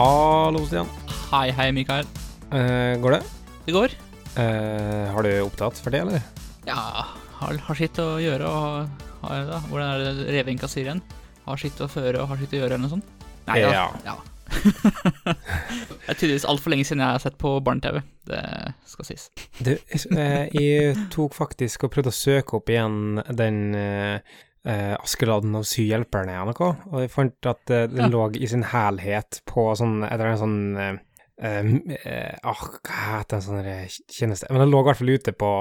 Hallo, 0.00 0.62
Stian. 0.64 0.88
Hei, 1.28 1.50
hei, 1.52 1.66
Mikael. 1.76 2.06
Eh, 2.56 2.96
går 3.02 3.18
det? 3.18 3.18
Det 3.66 3.72
går? 3.74 3.92
Eh, 4.40 5.10
har 5.12 5.26
du 5.26 5.28
opptatt 5.42 5.76
for 5.76 5.92
det, 5.92 6.00
eller? 6.06 6.22
Ja, 6.64 7.04
har, 7.36 7.58
har 7.66 7.76
sitt 7.76 8.00
å 8.00 8.14
gjøre 8.16 8.48
og 8.48 9.26
har, 9.26 9.44
da, 9.50 9.58
Hvordan 9.68 9.90
er 9.90 10.16
det 10.22 10.32
Revenka 10.38 10.70
sier 10.72 10.88
igjen? 10.88 11.02
Har 11.44 11.60
sitt 11.60 11.84
å 11.84 11.90
føre 11.92 12.22
og 12.22 12.32
har 12.32 12.40
sitt 12.40 12.56
å 12.56 12.62
gjøre, 12.62 12.78
eller 12.78 12.86
noe 12.86 12.94
sånt? 12.94 13.28
Nei, 13.50 13.60
Ja. 13.60 13.90
ja. 14.08 14.16
det 14.56 16.08
er 16.08 16.16
tydeligvis 16.16 16.48
altfor 16.48 16.72
lenge 16.72 16.88
siden 16.88 17.04
jeg 17.04 17.18
har 17.18 17.26
sett 17.26 17.36
på 17.44 17.52
barne-TV. 17.68 18.00
Det 18.32 18.44
skal 18.94 19.10
sies. 19.10 19.28
Du, 19.60 19.74
eh, 19.76 20.46
jeg 20.56 20.96
tok 21.12 21.36
faktisk 21.36 21.84
og 21.84 21.92
prøvde 21.92 22.14
å 22.14 22.20
søke 22.22 22.56
opp 22.56 22.72
igjen 22.72 23.20
den 23.36 23.60
eh, 24.64 24.92
eh, 24.92 24.96
Askeladden 25.00 25.54
og 25.56 25.64
syhjelperne 25.68 26.34
eller 26.42 26.56
noe, 26.56 26.72
og 26.90 27.00
jeg 27.04 27.10
fant 27.12 27.46
at 27.50 27.70
eh, 27.70 27.86
den 27.88 28.04
Ja. 28.04 28.08
lå 28.12 28.26
i 28.36 28.46
sin 28.50 28.62
helhet 28.62 29.40
på 29.48 29.70
sånn 29.78 30.02
Et 30.04 30.12
eller 30.12 30.32
annet 30.32 30.42
sånn 30.42 30.58
Åh, 30.76 30.98
eh, 31.40 31.70
eh, 32.04 32.34
ah, 32.44 32.64
Hva 32.84 32.98
heter 33.20 33.38
en 33.38 33.46
sånn 33.46 33.70
tjeneste? 34.12 34.50
Men 34.50 34.60
den 34.66 34.70
lå 34.74 34.82
i 34.82 34.88
hvert 34.90 35.00
fall 35.00 35.14
ute 35.14 35.32
på 35.32 35.52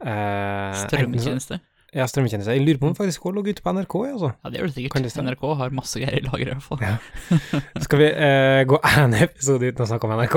eh, 0.00 0.72
Strømmetjeneste. 0.86 1.60
Ja, 1.90 2.04
strømmetjeneste. 2.06 2.54
Jeg 2.54 2.62
lurer 2.62 2.78
på 2.78 2.86
om 2.86 2.92
den 2.92 2.98
faktisk 3.00 3.24
lå 3.34 3.42
ute 3.42 3.62
på 3.64 3.72
NRK, 3.74 3.94
altså. 4.12 4.28
Ja, 4.44 4.50
det 4.50 4.60
gjør 4.60 4.68
det 4.70 4.74
sikkert. 4.76 5.08
det? 5.10 5.24
NRK 5.26 5.42
har 5.58 5.72
masse 5.74 5.98
greier 5.98 6.20
i 6.20 6.22
lager, 6.22 6.46
i 6.46 6.54
hvert 6.54 6.62
fall. 6.62 6.82
Ja. 6.86 7.62
Skal 7.82 7.98
vi 7.98 8.06
eh, 8.14 8.62
gå 8.70 8.78
en 9.02 9.16
episode 9.18 9.72
uten 9.72 9.84
å 9.84 9.88
snakke 9.90 10.06
om 10.06 10.14
NRK? 10.14 10.36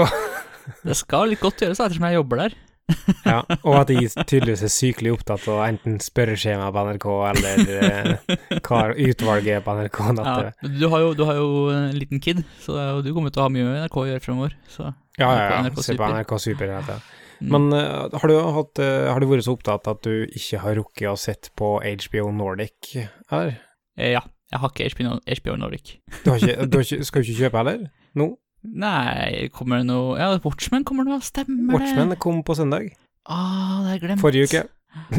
Det 0.81 0.95
skal 0.98 1.29
litt 1.29 1.43
godt 1.43 1.62
gjøres, 1.62 1.79
ettersom 1.84 2.07
jeg 2.09 2.17
jobber 2.17 2.41
der. 2.48 2.55
Ja, 3.23 3.39
og 3.63 3.77
at 3.79 3.89
de 3.91 4.01
tydeligvis 4.27 4.63
er 4.67 4.71
sykelig 4.71 5.13
opptatt 5.15 5.45
av 5.51 5.61
enten 5.65 5.99
spørreskjema 6.03 6.67
på 6.75 6.83
NRK 6.89 7.07
eller 7.29 7.71
eh, 7.77 8.35
hva 8.59 8.81
utvalget 8.91 9.63
på 9.63 9.75
NRK 9.79 9.99
Ja, 10.20 10.35
du, 10.67 10.85
har 10.91 11.05
jo, 11.05 11.13
du 11.17 11.23
har 11.27 11.40
jo 11.40 11.48
en 11.73 11.95
liten 11.95 12.21
kid, 12.23 12.43
så 12.63 12.99
du 13.05 13.13
kommer 13.15 13.34
til 13.34 13.43
å 13.43 13.48
ha 13.48 13.53
mye 13.53 13.67
med 13.67 13.81
NRK 13.85 13.99
å 14.01 14.07
gjøre 14.12 14.23
fremover. 14.25 14.55
Så. 14.67 14.91
Ja, 15.17 15.29
ja, 15.29 15.43
ja. 15.48 15.59
NRK 15.67 15.84
Se 15.85 15.98
på 15.99 16.12
NRK 16.12 16.35
Super. 16.43 16.75
Ja. 16.75 16.99
Mm. 17.43 17.49
Men 17.55 17.79
eh, 17.79 18.20
har, 18.20 18.29
du 18.29 18.37
hatt, 18.57 18.79
uh, 18.79 19.09
har 19.12 19.20
du 19.20 19.27
vært 19.31 19.47
så 19.47 19.57
opptatt 19.57 19.90
at 19.91 20.05
du 20.05 20.27
ikke 20.29 20.62
har 20.63 20.77
rukket 20.79 21.09
å 21.12 21.18
sett 21.20 21.51
på 21.59 21.75
HBO 21.81 22.29
Nordic, 22.35 22.93
eller? 23.31 23.57
Ja, 23.99 24.23
jeg 24.53 24.62
har 24.62 24.71
ikke 24.71 24.91
HBO, 24.93 25.18
HBO 25.27 25.57
Nordic. 25.59 25.97
Du 26.23 26.31
har 26.31 26.40
ikke, 26.40 26.68
du 26.68 26.79
har 26.79 26.85
ikke, 26.87 27.07
skal 27.07 27.23
du 27.23 27.29
ikke 27.29 27.45
kjøpe 27.47 27.63
heller? 27.63 27.85
Nå? 28.20 28.29
Nei, 28.63 29.49
kommer 29.51 29.81
det 29.81 29.87
noe 29.89 30.15
Ja, 30.19 30.29
Watchmen 30.43 30.85
kommer 30.87 31.03
nå, 31.07 31.17
stemmer 31.25 31.75
Watchmen 31.75 32.13
det? 32.13 32.19
kom 32.23 32.41
på 32.47 32.55
søndag. 32.55 32.93
Ah, 33.27 33.81
det 33.83 33.87
har 33.89 33.93
jeg 33.97 34.01
glemt. 34.05 34.21
Forrige 34.23 34.47
uke. 34.47 34.63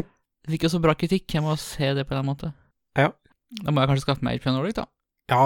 Det 0.00 0.50
fikk 0.54 0.64
jo 0.66 0.72
så 0.72 0.80
bra 0.84 0.94
kritikk, 0.96 1.26
jeg 1.36 1.44
må 1.44 1.54
se 1.60 1.90
det 1.96 2.06
på 2.08 2.14
en 2.14 2.18
eller 2.18 2.24
annen 2.24 2.32
måte. 2.32 2.52
Ja. 2.96 3.10
Da 3.62 3.70
må 3.72 3.80
jeg 3.84 3.90
kanskje 3.92 4.06
skaffe 4.06 4.24
meg 4.26 4.40
HBO 4.40 4.56
Nordic, 4.56 4.76
da. 4.80 4.86
Ja, 5.32 5.40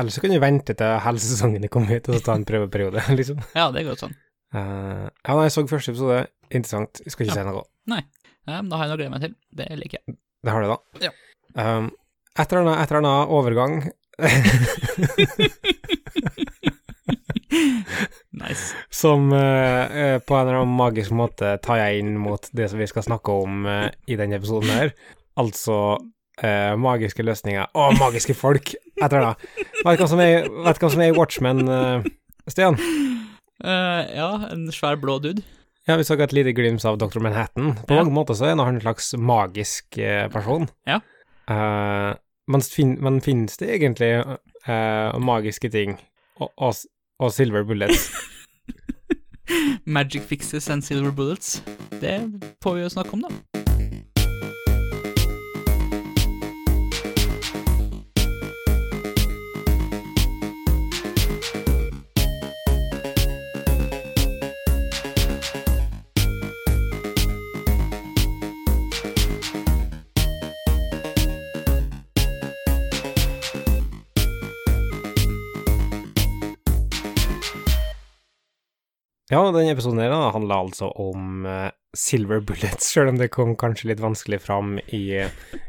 ellers 0.00 0.16
så 0.16 0.22
kan 0.24 0.32
du 0.34 0.40
vente 0.42 0.74
til 0.74 0.96
hele 1.04 1.20
sesongen 1.22 1.62
er 1.66 1.70
kommet 1.70 2.00
ut, 2.00 2.08
og 2.10 2.16
så 2.18 2.24
ta 2.26 2.34
en 2.38 2.46
prøveperiode, 2.48 3.02
liksom. 3.20 3.38
Ja, 3.54 3.68
det 3.74 3.84
går 3.86 3.98
sånn. 4.00 4.14
Uh, 4.54 5.06
ja, 5.10 5.34
nei, 5.36 5.44
jeg 5.46 5.54
så 5.54 5.66
første 5.70 5.92
episode. 5.94 6.24
Interessant. 6.50 7.02
Jeg 7.04 7.14
skal 7.14 7.26
ikke 7.26 7.36
Ja. 7.36 7.42
si 7.42 7.50
noe. 7.50 7.66
Ja, 8.48 8.56
men 8.62 8.70
da 8.72 8.80
har 8.80 8.88
jeg 8.88 8.90
noe 8.90 8.96
å 8.96 9.00
glede 9.02 9.12
meg 9.14 9.22
til. 9.26 9.34
Det 9.54 9.66
liker 9.78 9.98
jeg. 10.00 10.16
Det 10.42 10.50
har 10.54 10.64
du, 10.64 10.72
da. 10.72 10.78
Ja. 11.06 11.12
Um, 11.54 11.90
et 12.38 12.52
eller 12.54 12.98
annet 12.98 13.30
overgang 13.34 13.74
Nice. 18.32 18.74
som 18.90 19.32
eh, 19.32 20.18
på 20.22 20.34
en 20.36 20.46
eller 20.46 20.60
annen 20.60 20.76
magisk 20.78 21.10
måte 21.16 21.56
tar 21.64 21.80
jeg 21.80 22.02
inn 22.02 22.14
mot 22.20 22.46
det 22.56 22.68
som 22.70 22.78
vi 22.80 22.86
skal 22.88 23.04
snakke 23.06 23.34
om 23.42 23.66
uh, 23.66 23.88
i 24.06 24.16
denne 24.18 24.38
episoden 24.38 24.70
her. 24.70 24.92
Altså 25.40 25.76
uh, 25.98 26.74
magiske 26.80 27.24
løsninger 27.26 27.72
og 27.74 27.96
magiske 27.98 28.36
folk. 28.38 28.72
jeg 28.74 29.10
tror 29.12 29.26
det. 29.26 29.64
Vet 29.82 29.98
du 29.98 30.04
hva 30.04 30.10
som 30.12 30.22
er, 30.22 30.46
vet 30.66 30.82
hva 30.82 30.90
som 30.94 31.02
er 31.04 31.16
Watchmen, 31.16 31.64
Stian? 32.50 32.78
Ja, 33.60 34.30
en 34.50 34.68
svær 34.72 34.96
blå 35.00 35.18
dude. 35.20 35.42
Ja, 35.88 35.96
vi 35.98 36.04
så 36.06 36.14
et 36.20 36.32
lite 36.36 36.52
glimt 36.54 36.84
av 36.86 36.98
Dr. 37.00 37.18
Manhattan. 37.24 37.74
På 37.88 37.96
Ja. 37.96 38.02
mange 38.02 38.14
måter 38.14 38.36
så 38.36 38.46
er 38.46 38.56
han 38.56 38.76
en 38.76 38.80
slags 38.80 39.10
magisk 39.16 39.98
person. 40.32 40.68
Ja. 40.86 41.00
Men, 42.46 42.62
fin, 42.62 42.96
men 43.00 43.20
finnes 43.24 43.56
det 43.60 43.72
egentlig 43.74 44.12
magiske 45.18 45.70
ting 45.72 45.98
og, 46.40 46.50
og, 46.56 46.74
og 47.20 47.32
silver 47.36 47.64
bullets? 47.68 48.08
Magic 49.96 50.22
fixes 50.22 50.70
and 50.70 50.82
silver 50.82 51.12
bullets. 51.12 51.60
Det 52.00 52.16
får 52.62 52.74
vi 52.74 52.86
jo 52.86 52.92
snakke 52.96 53.16
om, 53.18 53.24
da. 53.28 53.49
Ja, 79.30 79.40
denne 79.54 79.70
episoden 79.70 80.00
her 80.02 80.10
handla 80.34 80.56
altså 80.64 80.88
om 80.98 81.44
uh, 81.46 81.68
silver 81.94 82.40
bullets, 82.42 82.88
selv 82.94 83.12
om 83.12 83.18
det 83.20 83.30
kom 83.34 83.54
kanskje 83.58 83.92
litt 83.92 84.02
vanskelig 84.02 84.40
fram 84.42 84.78
i, 84.90 85.04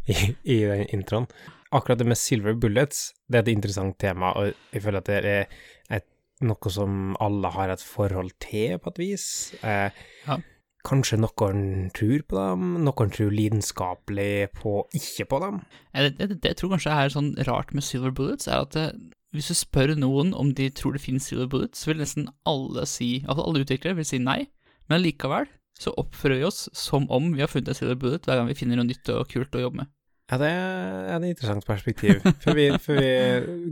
i, 0.09 0.15
i 0.43 0.57
den 0.65 0.87
introen. 0.89 1.27
Akkurat 1.71 2.01
det 2.01 2.07
med 2.09 2.19
silver 2.19 2.57
bullets, 2.59 3.11
det 3.29 3.37
er 3.37 3.45
et 3.45 3.51
interessant 3.53 3.95
tema, 4.01 4.33
og 4.35 4.49
jeg 4.73 4.83
føler 4.83 5.03
at 5.03 5.11
det 5.11 5.19
er 5.21 5.53
et, 5.93 6.07
noe 6.43 6.73
som 6.73 7.13
alle 7.21 7.51
har 7.53 7.69
et 7.71 7.83
forhold 7.85 8.33
til, 8.43 8.79
på 8.81 8.95
et 8.95 9.03
vis. 9.05 9.27
Uh, 9.61 9.89
Ja. 10.27 10.41
Kanskje 10.81 11.19
noen 11.21 11.91
tror 11.93 12.23
på 12.25 12.37
dem, 12.39 12.61
noen 12.81 13.11
tror 13.13 13.29
lidenskapelig 13.29 14.47
på 14.57 14.79
ikke 14.97 15.27
på 15.29 15.39
dem. 15.43 15.59
Eh, 15.93 16.07
Det, 16.09 16.15
det, 16.17 16.39
det 16.41 16.49
jeg 16.55 16.57
tror 16.57 16.71
kanskje 16.73 16.95
er 16.97 17.13
sånn 17.13 17.35
rart 17.45 17.73
med 17.77 17.85
silver 17.85 18.09
bullets, 18.17 18.47
er 18.49 18.63
at 18.65 18.75
eh, 18.81 18.95
hvis 19.31 19.51
du 19.51 19.55
spør 19.55 19.95
noen 19.95 20.33
om 20.35 20.51
de 20.55 20.67
tror 20.75 20.95
det 20.95 21.03
finnes 21.03 21.25
silver 21.27 21.49
bullets, 21.51 21.79
så 21.79 21.91
vil 21.91 22.01
nesten 22.03 22.27
alle 22.47 22.85
si, 22.89 23.21
altså 23.27 23.45
alle 23.45 23.63
utviklere 23.63 23.97
vil 23.99 24.07
si 24.07 24.19
nei, 24.21 24.43
men 24.91 25.03
likevel 25.03 25.47
så 25.81 25.93
oppfører 25.97 26.41
vi 26.41 26.45
oss 26.45 26.67
som 26.77 27.07
om 27.09 27.31
vi 27.33 27.41
har 27.41 27.49
funnet 27.49 27.71
en 27.71 27.77
silver 27.77 27.97
bullet 27.97 28.27
hver 28.27 28.37
gang 28.37 28.51
vi 28.51 28.57
finner 28.59 28.77
noe 28.77 28.89
nytt 28.89 29.09
og 29.13 29.25
kult 29.31 29.55
å 29.57 29.63
jobbe 29.63 29.81
med. 29.81 29.91
Ja, 30.31 30.37
det 30.39 30.47
er 30.47 31.09
et 31.17 31.25
interessant 31.27 31.65
perspektiv. 31.67 32.21
Før 32.43 32.55
vi, 32.55 32.67
før 32.79 32.99
vi 33.01 33.07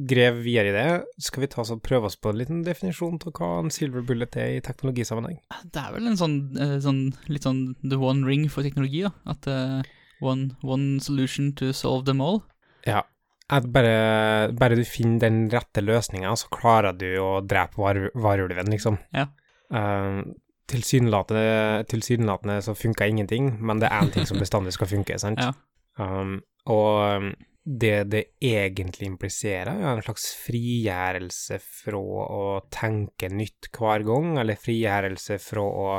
grev 0.09 0.41
videre 0.43 0.71
i 0.71 0.75
det, 0.75 0.87
skal 1.23 1.45
vi 1.45 1.47
ta 1.53 1.61
oss 1.63 1.71
og 1.71 1.79
prøve 1.85 2.09
oss 2.09 2.17
på 2.19 2.33
en 2.33 2.39
liten 2.41 2.65
definisjon 2.65 3.15
av 3.21 3.31
hva 3.37 3.51
en 3.61 3.71
silver 3.71 4.03
bullet 4.03 4.35
er 4.35 4.57
i 4.57 4.63
teknologisammenheng. 4.65 5.37
Det 5.71 5.79
er 5.79 5.93
vel 5.95 6.09
en 6.11 6.19
sånn, 6.19 6.35
eh, 6.59 6.75
sånn 6.83 6.99
litt 7.31 7.47
sånn 7.47 7.61
the 7.85 7.95
one 7.95 8.27
ring 8.27 8.49
for 8.51 8.67
teknologi, 8.67 9.05
da. 9.07 9.13
At 9.31 9.47
uh, 9.47 9.79
one, 10.19 10.57
one 10.59 10.99
solution 10.99 11.53
to 11.55 11.71
solve 11.71 12.03
them 12.09 12.19
all. 12.19 12.43
Ja. 12.83 13.05
At 13.49 13.65
bare, 13.73 14.51
bare 14.53 14.77
du 14.77 14.83
finner 14.85 15.23
den 15.25 15.39
rette 15.49 15.81
løsninga, 15.81 16.35
så 16.37 16.51
klarer 16.53 16.93
du 16.97 17.07
å 17.21 17.39
drepe 17.41 17.81
var, 17.81 18.01
varulven, 18.13 18.69
liksom. 18.69 18.99
Ja. 19.15 19.25
Uh, 19.73 20.21
tilsynelatende, 20.69 21.83
tilsynelatende 21.89 22.59
så 22.65 22.77
funka 22.77 23.07
ingenting, 23.09 23.55
men 23.65 23.81
det 23.81 23.89
er 23.89 24.05
en 24.05 24.13
ting 24.13 24.29
som 24.29 24.39
bestandig 24.43 24.75
skal 24.77 24.91
funke, 24.91 25.17
sant? 25.21 25.41
Ja. 25.41 25.53
Um, 25.99 26.39
og 26.69 27.25
um, 27.25 27.31
det 27.69 27.95
det 28.13 28.23
egentlig 28.41 29.09
impliserer, 29.09 29.73
er 29.73 29.91
en 29.97 30.05
slags 30.05 30.29
frigjørelse 30.45 31.59
fra 31.61 31.99
å 31.99 32.45
tenke 32.73 33.29
nytt 33.33 33.71
hver 33.75 34.05
gang, 34.07 34.35
eller 34.41 34.61
frigjørelse 34.61 35.39
fra 35.43 35.65
å 35.65 35.91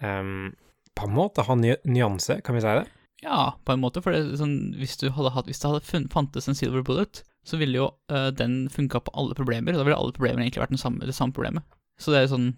um, 0.00 0.50
på 0.94 1.08
en 1.08 1.16
måte 1.16 1.44
ha 1.46 1.56
ny 1.58 1.74
nyanse, 1.90 2.38
kan 2.44 2.56
vi 2.56 2.62
si 2.62 2.76
det? 2.80 2.84
Ja, 3.24 3.54
på 3.64 3.72
en 3.72 3.80
måte, 3.80 4.02
for 4.04 4.12
det, 4.12 4.36
sånn, 4.38 4.74
hvis, 4.78 4.98
hatt, 5.00 5.48
hvis 5.48 5.62
det 5.62 5.70
hadde 5.70 5.86
fun, 5.86 6.08
fantes 6.12 6.48
en 6.50 6.58
silver 6.58 6.84
bullet, 6.86 7.22
så 7.44 7.58
ville 7.60 7.80
jo 7.80 7.86
uh, 8.12 8.28
den 8.36 8.66
funka 8.72 9.00
på 9.04 9.14
alle 9.16 9.36
problemer, 9.36 9.76
da 9.76 9.84
ville 9.86 9.96
alle 9.96 10.16
problemer 10.16 10.44
egentlig 10.44 10.62
vært 10.64 10.76
samme, 10.80 11.04
det 11.08 11.16
samme 11.16 11.36
problemet. 11.36 11.64
Så 12.00 12.12
det 12.12 12.20
er 12.20 12.32
sånn, 12.32 12.50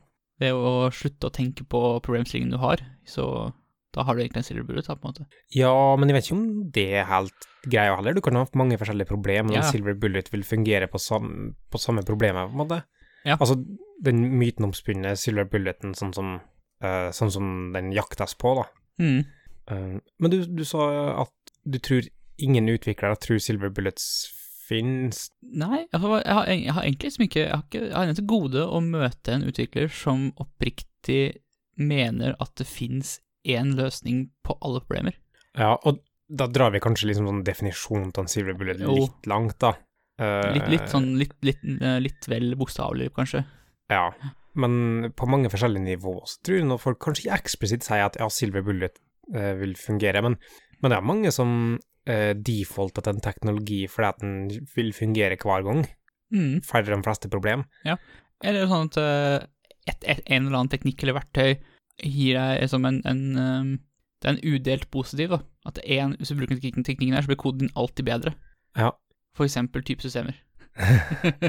ved 0.43 0.57
å 0.57 0.91
slutte 0.93 1.31
å 1.31 1.35
tenke 1.35 1.65
på 1.71 1.81
problemstillingen 2.05 2.53
du 2.55 2.61
har, 2.63 2.83
så 3.09 3.53
da 3.97 4.05
har 4.05 4.17
du 4.17 4.21
egentlig 4.21 4.43
en 4.43 4.49
silver 4.51 4.67
bullet, 4.69 4.89
da, 4.89 4.97
på 4.99 5.07
en 5.09 5.15
måte. 5.15 5.27
Ja, 5.57 5.73
men 5.97 6.11
jeg 6.11 6.19
vet 6.19 6.27
ikke 6.29 6.37
om 6.37 6.49
det 6.75 6.87
er 7.01 7.09
helt 7.09 7.47
greia 7.65 7.95
heller. 7.97 8.17
Du 8.19 8.21
kan 8.25 8.37
ha 8.37 8.45
mange 8.59 8.77
forskjellige 8.81 9.09
problemer, 9.09 9.49
men 9.49 9.57
Ja. 9.57 9.63
en 9.65 9.73
silver 9.73 9.95
bullet 9.95 10.29
vil 10.33 10.45
fungere 10.45 10.91
på, 10.91 11.01
sam 11.01 11.55
på 11.73 11.81
samme 11.81 12.05
problemer, 12.05 12.51
på 12.51 12.53
en 12.53 12.63
måte. 12.67 12.83
Ja. 13.25 13.39
Altså, 13.41 13.57
den 14.03 14.39
mytenomspunne 14.39 15.17
silver 15.17 15.49
bulleten, 15.49 15.95
sånn 15.97 16.13
som, 16.15 16.35
uh, 16.85 17.09
sånn 17.11 17.33
som 17.33 17.73
den 17.73 17.91
jaktes 17.97 18.37
på, 18.37 18.55
da. 18.61 18.69
Mm. 19.01 19.25
Eh, 19.71 19.99
men 20.19 20.31
du, 20.33 20.41
du 20.47 20.65
sa 20.65 20.87
at 21.25 21.55
du 21.67 21.79
tror 21.83 22.07
ingen 22.39 22.69
utviklere 22.69 23.17
tror 23.19 23.41
silver 23.43 23.73
bullets 23.75 24.07
finnes. 24.67 25.29
Nei, 25.43 25.85
altså, 25.95 26.17
jeg, 26.21 26.35
har, 26.35 26.49
jeg 26.51 26.75
har 26.75 26.83
egentlig 26.83 27.09
liksom 27.11 27.25
ikke 27.29 27.43
Jeg 27.45 27.53
har, 27.55 27.65
ikke, 27.69 27.83
jeg 27.87 27.97
har 27.97 28.17
til 28.19 28.27
gode 28.33 28.65
å 28.67 28.81
møte 28.83 29.35
en 29.37 29.47
utvikler 29.47 29.93
som 29.95 30.29
oppriktig 30.43 31.21
mener 31.79 32.35
at 32.43 32.55
det 32.59 32.67
fins 32.67 33.19
én 33.47 33.75
løsning 33.79 34.25
på 34.47 34.57
alle 34.65 34.81
problemer. 34.83 35.15
Ja, 35.57 35.77
og 35.87 36.01
da 36.27 36.49
drar 36.51 36.73
vi 36.75 36.81
kanskje 36.83 37.13
liksom 37.13 37.29
sånn 37.31 37.45
definisjonen 37.47 38.11
til 38.15 38.25
en 38.25 38.31
silver 38.33 38.57
bullet 38.59 38.81
Jo. 38.83 38.97
litt 38.97 39.29
langt, 39.31 39.59
da. 39.63 39.77
Eh, 40.19 40.49
Litt, 40.57 40.67
litt 40.73 40.89
sånn 40.91 41.13
litt, 41.21 41.37
litt, 41.47 41.63
eh, 41.77 41.99
litt 42.03 42.27
vel 42.33 42.57
bokstavelig, 42.59 43.13
kanskje. 43.15 43.45
Ja, 43.93 44.09
men 44.59 45.13
på 45.15 45.29
mange 45.31 45.51
forskjellige 45.53 45.85
nivåer 45.85 46.25
så 46.27 46.41
tror 46.43 46.59
jeg 46.59 46.67
når 46.73 46.81
folk 46.83 46.99
kanskje 47.05 47.27
ikke 47.29 47.39
eksplisitt 47.45 47.87
sier 47.87 48.09
at 48.09 48.17
ja, 48.19 48.27
Silver 48.33 48.65
Bullet 48.67 48.99
vil 49.33 49.75
fungere, 49.77 50.23
men, 50.23 50.37
men 50.83 50.91
det 50.93 50.97
er 50.99 51.03
mange 51.07 51.31
som 51.35 51.51
uh, 52.09 52.33
defaulter 52.39 53.03
til 53.03 53.15
en 53.17 53.21
teknologi 53.25 53.87
fordi 53.91 54.07
at 54.09 54.21
den 54.23 54.51
vil 54.77 54.93
fungere 54.97 55.37
hver 55.43 55.63
gang, 55.67 55.87
Mm. 56.35 56.59
Færre 56.67 56.91
enn 56.91 57.05
fleste 57.07 57.29
problem. 57.31 57.61
Ja. 57.87 57.95
Eller 58.43 58.67
sånn 58.67 58.89
at 58.91 58.97
eh, 58.99 59.45
et, 59.87 60.01
et, 60.11 60.19
en 60.27 60.43
eller 60.49 60.59
annen 60.59 60.73
teknikk 60.73 60.99
eller 61.05 61.15
verktøy 61.21 61.53
gir 62.03 62.35
deg 62.35 62.67
som 62.69 62.83
en, 62.85 62.99
en 63.07 63.21
um, 63.39 63.69
Det 64.19 64.27
er 64.27 64.35
en 64.35 64.43
udelt 64.57 64.89
positiv, 64.91 65.31
da. 65.37 65.39
At 65.71 65.79
en, 65.87 66.17
hvis 66.19 66.33
du 66.33 66.35
bruker 66.41 66.59
teknikken, 66.59 66.83
teknikken 66.83 67.15
her, 67.15 67.23
så 67.23 67.31
blir 67.31 67.39
koden 67.39 67.63
din 67.63 67.71
alltid 67.79 68.05
bedre. 68.11 68.35
Ja. 68.75 68.91
For 69.39 69.47
eksempel 69.47 69.87
typesystemer. 69.87 70.35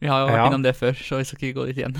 Vi 0.00 0.06
har 0.06 0.20
jo 0.20 0.26
vært 0.28 0.36
Ja. 0.38 0.46
innom 0.50 0.62
det 0.68 0.74
før, 0.76 0.92
så 0.94 1.16
vi 1.18 1.24
skal 1.26 1.38
ikke 1.48 1.58
gå 1.60 1.64
dit 1.70 1.78
igjen. 1.80 1.96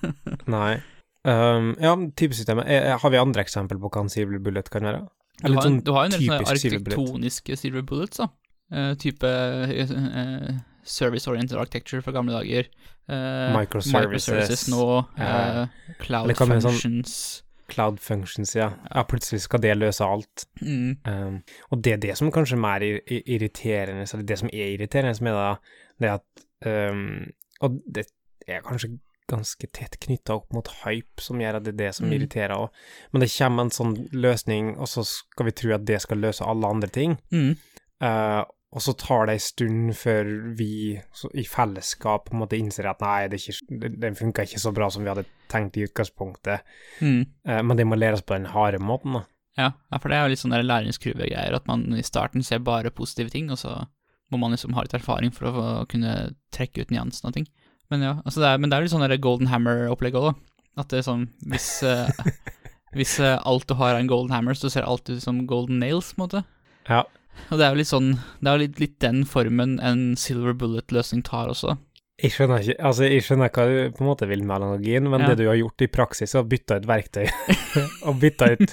Nei. 0.58 0.80
Um, 1.24 1.74
ja, 1.82 1.94
typesystemet. 2.16 2.66
Eh, 2.68 2.98
Har 3.02 3.10
vi 3.10 3.16
andre 3.20 3.42
eksempler 3.42 3.78
på 3.82 3.90
hva 3.90 4.00
en 4.04 4.08
Silver 4.12 4.38
Bullet 4.38 4.70
kan 4.70 4.82
være? 4.86 5.06
Du 5.42 5.52
har, 5.54 5.62
sånn 5.62 5.80
du 5.84 5.92
har 5.94 6.04
en 6.08 6.10
del 6.10 6.22
sånne 6.26 6.46
arkitektoniske 6.50 7.56
silver 7.56 7.82
bullets, 7.86 8.18
da. 8.18 8.26
Uh, 8.74 8.94
type 8.98 9.24
uh, 9.24 10.56
service-oriented 10.82 11.56
architecture 11.58 12.02
fra 12.02 12.12
gamle 12.16 12.34
dager. 12.34 12.66
Uh, 13.08 13.52
Microservices. 13.54 14.66
nå. 14.72 15.04
Ja. 15.18 15.62
eh, 15.62 15.94
cloud 16.02 16.32
functions. 16.36 16.64
sånn- 16.64 16.72
functions. 16.72 17.42
Cloud 17.68 17.98
functions, 18.00 18.54
ja. 18.56 18.70
Ja, 18.94 19.02
plutselig 19.04 19.42
skal 19.44 19.60
det 19.60 19.76
løse 19.76 20.04
alt. 20.04 20.46
Mm. 20.62 20.96
Um, 21.06 21.42
og 21.70 21.82
det 21.84 21.92
er 21.92 21.96
det 22.06 22.16
som 22.16 22.30
kanskje 22.32 22.56
er 22.56 22.62
mer 22.64 22.80
ir- 22.80 23.02
ir- 23.06 23.26
irriterende, 23.26 24.06
eller 24.12 24.24
det 24.24 24.38
som 24.38 24.48
er 24.52 24.72
irriterende 24.78 25.14
som 25.18 25.26
er 25.26 25.32
da 25.36 25.50
det 26.00 26.10
at 26.14 26.46
um, 26.66 27.26
Og 27.60 27.78
det 27.92 28.06
er 28.48 28.60
kanskje 28.62 28.98
ganske 29.28 29.68
tett 29.72 29.98
knytta 30.00 30.34
opp 30.38 30.52
mot 30.56 30.68
hype, 30.82 31.20
som 31.22 31.40
gjør 31.40 31.58
at 31.58 31.64
det 31.66 31.74
er 31.74 31.80
det 31.84 31.94
som 31.94 32.06
Mm. 32.08 32.12
irriterer 32.16 32.54
òg. 32.56 32.68
Men 33.12 33.20
det 33.20 33.30
kommer 33.36 33.62
en 33.66 33.70
sånn 33.70 33.96
løsning, 34.12 34.76
og 34.78 34.88
så 34.88 35.04
skal 35.04 35.46
vi 35.46 35.52
tro 35.52 35.74
at 35.74 35.84
det 35.84 36.00
skal 36.02 36.18
løse 36.18 36.44
alle 36.44 36.66
andre 36.66 36.88
ting. 36.88 37.18
Mm. 37.30 37.56
Uh, 38.02 38.44
og 38.72 38.82
så 38.84 38.92
tar 38.96 39.26
det 39.26 39.32
en 39.38 39.40
stund 39.40 39.94
før 39.96 40.28
vi 40.58 41.00
i 41.34 41.44
fellesskap 41.48 42.26
på 42.26 42.34
en 42.34 42.42
måte 42.42 42.58
innser 42.58 42.84
at 42.90 43.00
nei, 43.00 43.28
det 43.28 43.40
ikke, 43.40 43.78
det, 43.80 44.00
den 44.00 44.14
funka 44.14 44.44
ikke 44.44 44.60
så 44.60 44.72
bra 44.76 44.90
som 44.90 45.02
vi 45.04 45.08
hadde 45.08 45.24
tenkt 45.48 45.76
i 45.76 45.86
utgangspunktet. 45.88 46.60
Mm. 47.00 47.22
Uh, 47.48 47.62
men 47.62 47.76
det 47.76 47.86
må 47.86 47.96
læres 47.96 48.22
på 48.22 48.34
den 48.36 48.46
harde 48.52 48.78
måten, 48.78 49.12
da. 49.14 49.24
Ja, 49.58 49.72
for 49.98 50.08
det 50.08 50.16
er 50.18 50.26
jo 50.28 50.30
litt 50.30 50.38
sånn 50.38 50.54
læringskurve-greier, 50.54 51.54
at 51.56 51.66
man 51.66 51.88
i 51.98 52.02
starten 52.06 52.44
ser 52.46 52.60
bare 52.62 52.92
positive 52.94 53.30
ting, 53.32 53.50
og 53.50 53.58
så 53.58 53.88
må 54.30 54.38
man 54.38 54.52
liksom 54.52 54.74
ha 54.76 54.84
litt 54.84 54.94
erfaring 54.94 55.32
for 55.34 55.48
å 55.50 55.86
kunne 55.90 56.34
trekke 56.54 56.84
ut 56.84 56.90
nyansen 56.94 57.26
av 57.26 57.32
ting. 57.34 57.48
Men 57.92 58.04
ja, 58.04 58.14
altså 58.24 58.42
det 58.42 58.48
er, 58.50 58.60
men 58.60 58.70
det 58.70 58.76
er 58.78 58.84
litt 58.84 58.92
sånn 58.92 59.04
der 59.06 59.16
golden 59.22 59.48
hammer-opplegg 59.50 60.16
òg, 60.20 60.30
da. 60.30 60.34
At 60.82 60.90
det 60.92 61.00
er 61.00 61.06
sånn, 61.08 61.24
hvis, 61.48 61.68
eh, 61.88 62.10
hvis 62.96 63.16
eh, 63.24 63.38
alt 63.48 63.66
du 63.70 63.74
har 63.80 63.94
er 63.96 64.02
en 64.02 64.10
golden 64.10 64.34
hammer, 64.36 64.54
så 64.58 64.70
ser 64.72 64.86
alt 64.86 65.08
ut 65.10 65.22
som 65.24 65.44
golden 65.50 65.80
nails, 65.82 66.12
på 66.14 66.20
en 66.22 66.26
måte. 66.26 66.44
Ja. 66.88 67.02
Og 67.48 67.58
det 67.58 67.66
er 67.66 67.74
jo 67.74 67.80
litt 67.80 67.90
sånn, 67.90 68.12
det 68.42 68.50
er 68.50 68.56
jo 68.58 68.64
litt, 68.66 68.80
litt 68.82 68.96
den 69.02 69.22
formen 69.28 69.78
en 69.84 70.08
silver 70.18 70.56
bullet-løsning 70.58 71.24
tar 71.26 71.50
også. 71.52 71.76
Jeg 72.18 72.32
skjønner 72.34 72.64
ikke, 72.64 72.74
altså 72.82 73.06
jeg 73.06 73.22
skjønner 73.22 73.50
hva 73.54 73.64
du 73.70 73.74
på 73.94 74.02
en 74.02 74.08
måte 74.08 74.26
vil 74.26 74.40
med 74.42 74.56
analogien, 74.56 75.04
men 75.06 75.22
Ja. 75.22 75.28
det 75.30 75.44
du 75.44 75.46
har 75.46 75.54
gjort 75.60 75.84
i 75.86 75.86
praksis, 75.86 76.34
er 76.34 76.42
å 76.42 76.48
bytte 76.50 76.80
ut 76.80 76.88
verktøy, 76.90 77.28
og 78.10 78.18
bytte 78.18 78.48
ut 78.58 78.72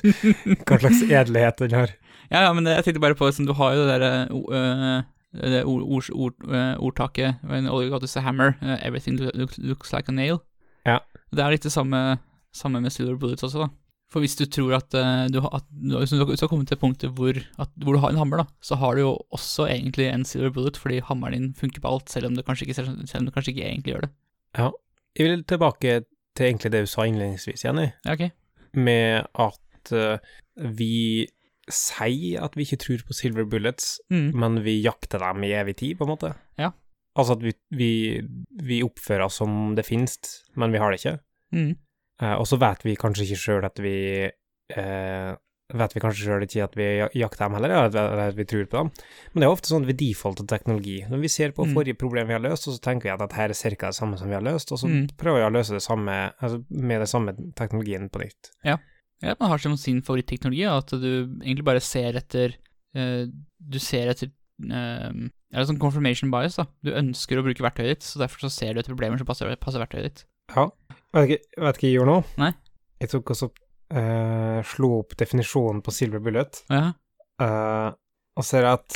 hva 0.65 0.79
slags 0.81 1.03
edelighet 1.05 1.61
den 1.61 1.77
har. 1.77 1.93
Ja, 2.31 2.47
ja, 2.47 2.53
men 2.57 2.65
det, 2.65 2.73
jeg 2.79 2.87
tenkte 2.87 3.03
bare 3.03 3.17
på 3.19 3.27
liksom, 3.29 3.45
Du 3.45 3.53
har 3.53 3.75
jo 3.77 3.83
det 3.85 3.99
derre 3.99 4.13
uh, 4.33 5.03
det 5.41 5.63
ord, 5.65 5.83
ord, 5.83 6.09
ord, 6.15 6.33
eh, 6.49 6.75
ordtaket 6.79 7.41
When 7.43 7.67
all 7.67 7.81
you 7.83 7.89
got 7.91 8.03
is 8.03 8.15
a 8.17 8.21
hammer, 8.21 8.55
eh, 8.61 8.77
everything 8.81 9.17
looks, 9.19 9.57
looks 9.57 9.93
like 9.93 10.09
a 10.09 10.15
nail. 10.15 10.41
Ja. 10.85 10.99
Det 11.33 11.43
er 11.43 11.51
litt 11.55 11.65
det 11.67 11.71
samme, 11.73 12.19
samme 12.55 12.81
med 12.81 12.91
silver 12.93 13.17
bullets 13.19 13.43
også, 13.43 13.65
da. 13.65 13.69
For 14.13 14.21
hvis 14.21 14.35
du 14.37 14.45
tror 14.45 14.75
at, 14.77 14.93
eh, 14.93 15.25
du, 15.33 15.39
har- 15.41 15.55
at 15.57 15.65
du, 15.71 15.95
du 15.97 16.35
skal 16.37 16.47
komme 16.47 16.65
til 16.69 16.77
punktet 16.77 17.11
hvor, 17.17 17.33
at, 17.59 17.69
hvor 17.81 17.93
du 17.97 17.99
har 18.03 18.13
en 18.13 18.19
hammer, 18.21 18.43
da, 18.43 18.45
så 18.61 18.77
har 18.79 18.95
du 18.95 19.01
jo 19.01 19.13
også 19.33 19.65
egentlig 19.67 20.07
en 20.13 20.23
silver 20.23 20.53
bullet, 20.53 20.77
fordi 20.77 20.99
hammeren 21.03 21.33
din 21.33 21.53
funker 21.57 21.81
på 21.81 21.89
alt, 21.91 22.09
selv 22.13 22.27
om 22.29 22.35
du 22.37 22.43
kanskje 22.45 22.67
ikke, 22.67 22.75
selv 22.77 23.19
om 23.19 23.25
du 23.25 23.31
kanskje 23.33 23.51
ikke 23.55 23.65
egentlig 23.65 23.93
gjør 23.95 24.05
det. 24.05 24.11
Ja. 24.57 24.69
Jeg 25.17 25.29
vil 25.31 25.43
tilbake 25.49 26.03
til 26.37 26.45
egentlig 26.51 26.71
det 26.71 26.83
du 26.85 26.91
sa 26.91 27.03
innledningsvis, 27.09 27.65
Jenny, 27.65 27.89
Ja, 28.05 28.13
ok. 28.13 28.29
med 28.75 29.25
at 29.39 29.91
uh, 29.95 30.17
vi 30.77 31.25
sier 31.71 32.43
at 32.45 32.55
vi 32.55 32.63
ikke 32.65 32.77
tror 32.83 33.03
på 33.07 33.13
silver 33.17 33.45
bullets, 33.49 33.99
Mm. 34.11 34.31
men 34.35 34.63
vi 34.63 34.81
jakter 34.83 35.19
dem 35.19 35.43
i 35.43 35.53
evig 35.53 35.75
tid, 35.77 35.97
på 35.97 36.05
en 36.05 36.13
måte. 36.17 36.35
Ja. 36.59 36.71
Altså 37.17 37.33
at 37.37 37.41
vi, 37.43 37.53
vi, 37.71 38.21
vi 38.61 38.81
oppfører 38.83 39.25
oss 39.25 39.35
som 39.41 39.73
det 39.75 39.85
finnes, 39.85 40.17
men 40.55 40.71
vi 40.71 40.77
har 40.77 40.91
det 40.91 40.99
ikke. 40.99 41.19
Mm. 41.53 41.75
Eh, 42.21 42.35
og 42.35 42.45
så 42.47 42.57
vet 42.59 42.83
vi 42.83 42.95
kanskje 42.95 43.23
ikke 43.25 43.39
sjøl 43.41 43.65
at 43.65 43.79
vi 43.79 44.29
eh, 44.75 45.35
Vet 45.73 45.95
vi 45.95 45.99
kanskje 45.99 46.27
sjøl 46.27 46.43
ikke 46.45 46.61
at 46.63 46.75
vi 46.77 46.85
jakter 47.17 47.47
dem 47.47 47.55
heller, 47.57 47.71
eller 47.89 48.19
at 48.27 48.35
vi 48.37 48.43
tror 48.45 48.67
på 48.69 48.77
dem. 48.83 48.91
Men 49.33 49.41
det 49.41 49.47
er 49.47 49.53
ofte 49.55 49.65
sånn 49.71 49.81
at 49.81 49.89
vi 49.89 49.95
defaulter 49.97 50.45
teknologi. 50.45 50.99
Når 51.09 51.19
vi 51.23 51.27
ser 51.27 51.55
på 51.57 51.65
Mm. 51.65 51.73
forrige 51.73 51.97
problem 51.97 52.27
vi 52.27 52.33
har 52.37 52.39
løst, 52.43 52.67
og 52.67 52.75
så 52.75 52.81
tenker 52.85 53.09
vi 53.09 53.09
at 53.09 53.19
dette 53.19 53.33
er 53.41 53.51
ca. 53.75 53.87
det 53.89 53.95
samme 53.97 54.15
som 54.19 54.27
vi 54.29 54.35
har 54.35 54.43
løst, 54.45 54.71
og 54.71 54.77
så 54.77 54.85
Mm. 54.87 55.07
prøver 55.17 55.41
vi 55.41 55.47
å 55.49 55.53
løse 55.57 55.73
det 55.73 55.81
samme 55.81 56.33
altså 56.39 56.63
med 56.69 56.99
den 57.01 57.07
samme 57.07 57.33
teknologien 57.55 58.09
på 58.11 58.19
nytt. 58.21 58.51
Ja, 58.63 58.77
at 59.23 59.39
man 59.39 59.49
har 59.49 59.61
som 59.63 59.77
sin 59.79 60.01
favoritteknologi, 60.05 60.65
at 60.67 60.91
du 60.91 61.07
egentlig 61.41 61.63
bare 61.65 61.81
ser 61.83 62.17
etter 62.19 62.55
eh, 62.95 63.25
Du 63.59 63.79
ser 63.79 64.11
etter 64.11 64.29
uh, 64.29 65.11
Det 65.15 65.55
er 65.55 65.67
sånn 65.69 65.79
confirmation 65.81 66.31
bias, 66.33 66.57
da. 66.59 66.65
Du 66.83 66.91
ønsker 66.91 67.39
å 67.39 67.45
bruke 67.45 67.63
verktøyet 67.63 67.95
ditt, 67.95 68.03
så 68.07 68.19
derfor 68.21 68.45
så 68.45 68.51
ser 68.51 68.73
du 68.75 68.81
etter 68.81 68.91
problemer 68.93 69.17
som 69.17 69.27
passer, 69.29 69.51
passer 69.61 69.79
verktøyet 69.81 70.09
ditt. 70.09 70.25
Ja. 70.55 70.67
Vet 71.15 71.29
ikke, 71.29 71.61
vet 71.63 71.77
ikke 71.79 71.87
jeg 71.87 71.95
gjorde 71.97 72.11
nå? 72.11 72.17
Nei. 72.43 72.51
Jeg 73.01 73.11
tok 73.15 73.31
også 73.33 73.49
uh, 73.95 74.59
slo 74.67 74.89
opp 74.99 75.15
definisjonen 75.19 75.81
på 75.85 75.93
silver 75.95 76.19
bullet, 76.23 76.59
Ja. 76.69 76.91
uh, 77.41 77.93
og 78.35 78.43
ser 78.43 78.67
at 78.67 78.91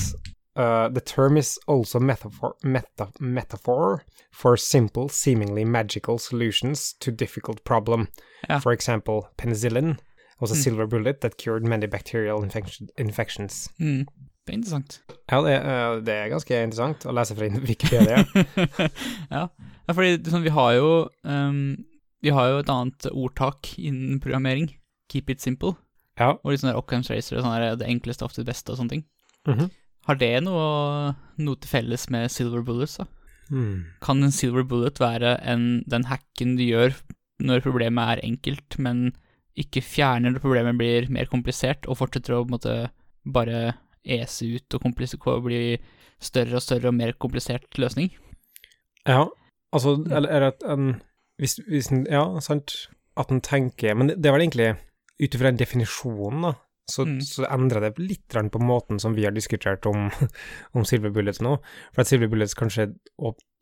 uh, 0.60 0.89
the 0.92 1.00
term 1.00 1.38
is 1.39 1.56
also 1.68 2.00
metaphor, 2.00 2.57
meta, 2.63 3.07
metaphor 3.19 4.01
for 4.36 4.57
simple, 4.60 5.07
seemingly 5.10 5.63
magical 5.65 6.19
solutions 6.19 6.94
to 7.00 7.12
difficult 7.12 7.63
problem. 7.63 8.07
Ja. 8.50 8.60
For 8.60 8.72
example, 8.75 9.30
penicillin 9.38 9.98
was 10.41 10.51
a 10.51 10.56
Mm. 10.56 10.63
silver 10.63 10.88
bullet 10.88 11.22
that 11.22 11.38
cured 11.38 11.63
many 11.67 11.88
bacterial 11.88 12.43
infection, 12.43 12.89
infections. 12.98 13.69
Mm. 13.79 14.05
Det 14.46 14.53
er 14.53 14.58
interessant. 14.58 15.01
Ja, 15.31 15.41
det, 15.46 15.53
eh, 15.62 16.00
det 16.01 16.13
er 16.15 16.29
ganske 16.31 16.55
interessant 16.63 17.05
å 17.05 17.13
lese 17.13 17.36
fra 17.38 17.50
Wikipedia. 17.60 18.24
ja. 19.36 19.43
ja, 19.50 19.93
fordi 19.93 20.17
sånn, 20.31 20.43
vi 20.46 20.53
har 20.55 20.74
jo 20.77 20.89
um, 21.24 21.77
Vi 22.24 22.31
har 22.36 22.50
jo 22.50 22.58
et 22.60 22.69
annet 22.74 23.05
ordtak 23.13 23.69
innen 23.79 24.19
programmering. 24.19 24.72
Keep 25.12 25.29
it 25.29 25.41
simple. 25.41 25.75
ja. 26.19 26.34
Og 26.43 26.51
litt 26.51 26.60
sånn 26.63 26.75
Occam's 26.75 27.10
Racer 27.10 27.38
og 27.38 27.46
sånn 27.46 27.53
der, 27.62 27.77
det 27.79 27.88
enkleste 27.88 28.25
ofte 28.25 28.41
det 28.43 28.50
beste 28.51 28.74
og 28.74 28.79
sånne 28.81 28.89
ting. 28.98 29.03
Mhm. 29.48 29.69
Har 30.10 30.15
det 30.19 30.43
noe, 30.43 31.13
noe 31.38 31.55
til 31.62 31.69
felles 31.69 32.10
med 32.10 32.31
silver 32.34 32.62
bullets, 32.65 32.98
da? 32.98 33.05
Mm. 33.51 33.86
Kan 34.01 34.24
en 34.24 34.31
silver 34.34 34.63
bullet 34.67 35.00
være 35.00 35.36
en, 35.48 35.84
den 35.88 36.03
hacken 36.10 36.55
du 36.58 36.63
gjør 36.65 36.96
når 37.39 37.62
problemet 37.63 38.17
er 38.17 38.24
enkelt, 38.25 38.77
men 38.81 39.13
ikke 39.60 39.84
fjerner 39.84 40.34
når 40.34 40.44
problemet 40.44 40.78
blir 40.80 41.10
mer 41.13 41.30
komplisert, 41.32 41.88
og 41.88 42.00
fortsetter 42.00 42.36
å 42.36 42.44
på 42.44 42.50
en 42.50 42.56
måte 42.58 42.75
bare 43.30 43.75
ese 44.04 44.48
ut 44.56 44.78
og 44.78 44.86
og 45.28 45.44
bli 45.46 45.78
større 46.20 46.56
og 46.60 46.63
større 46.63 46.92
og 46.92 46.96
mer 46.96 47.13
komplisert 47.20 47.68
løsning? 47.78 48.12
Ja, 49.08 49.28
altså, 49.75 49.98
eller 50.10 50.30
er 50.30 50.39
det 50.39 50.54
at 50.56 50.66
en 50.72 51.01
hvis, 51.39 51.60
hvis 51.68 51.92
Ja, 52.12 52.39
sant, 52.44 52.89
at 53.16 53.32
en 53.32 53.39
tenker 53.42 53.96
Men 53.96 54.10
det, 54.10 54.18
det 54.20 54.28
er 54.30 54.36
vel 54.36 54.44
egentlig 54.48 54.74
ut 55.20 55.36
ifra 55.36 55.50
den 55.51 55.60
definisjonen, 55.60 56.42
da, 56.48 56.54
så, 56.89 57.06
Mm. 57.06 57.20
så 57.22 57.46
endrer 57.51 57.82
det 57.82 58.00
litt 58.00 58.28
på 58.51 58.60
måten 58.60 59.00
som 59.00 59.13
vi 59.16 59.25
har 59.25 59.32
diskutert 59.32 59.86
om, 59.86 60.10
om 60.75 60.86
Silver 60.86 61.12
Bullets 61.12 61.42
nå. 61.42 61.58
For 61.94 62.01
at 62.01 62.08
Silver 62.08 62.28
Bullets 62.32 62.56
kanskje 62.56 62.94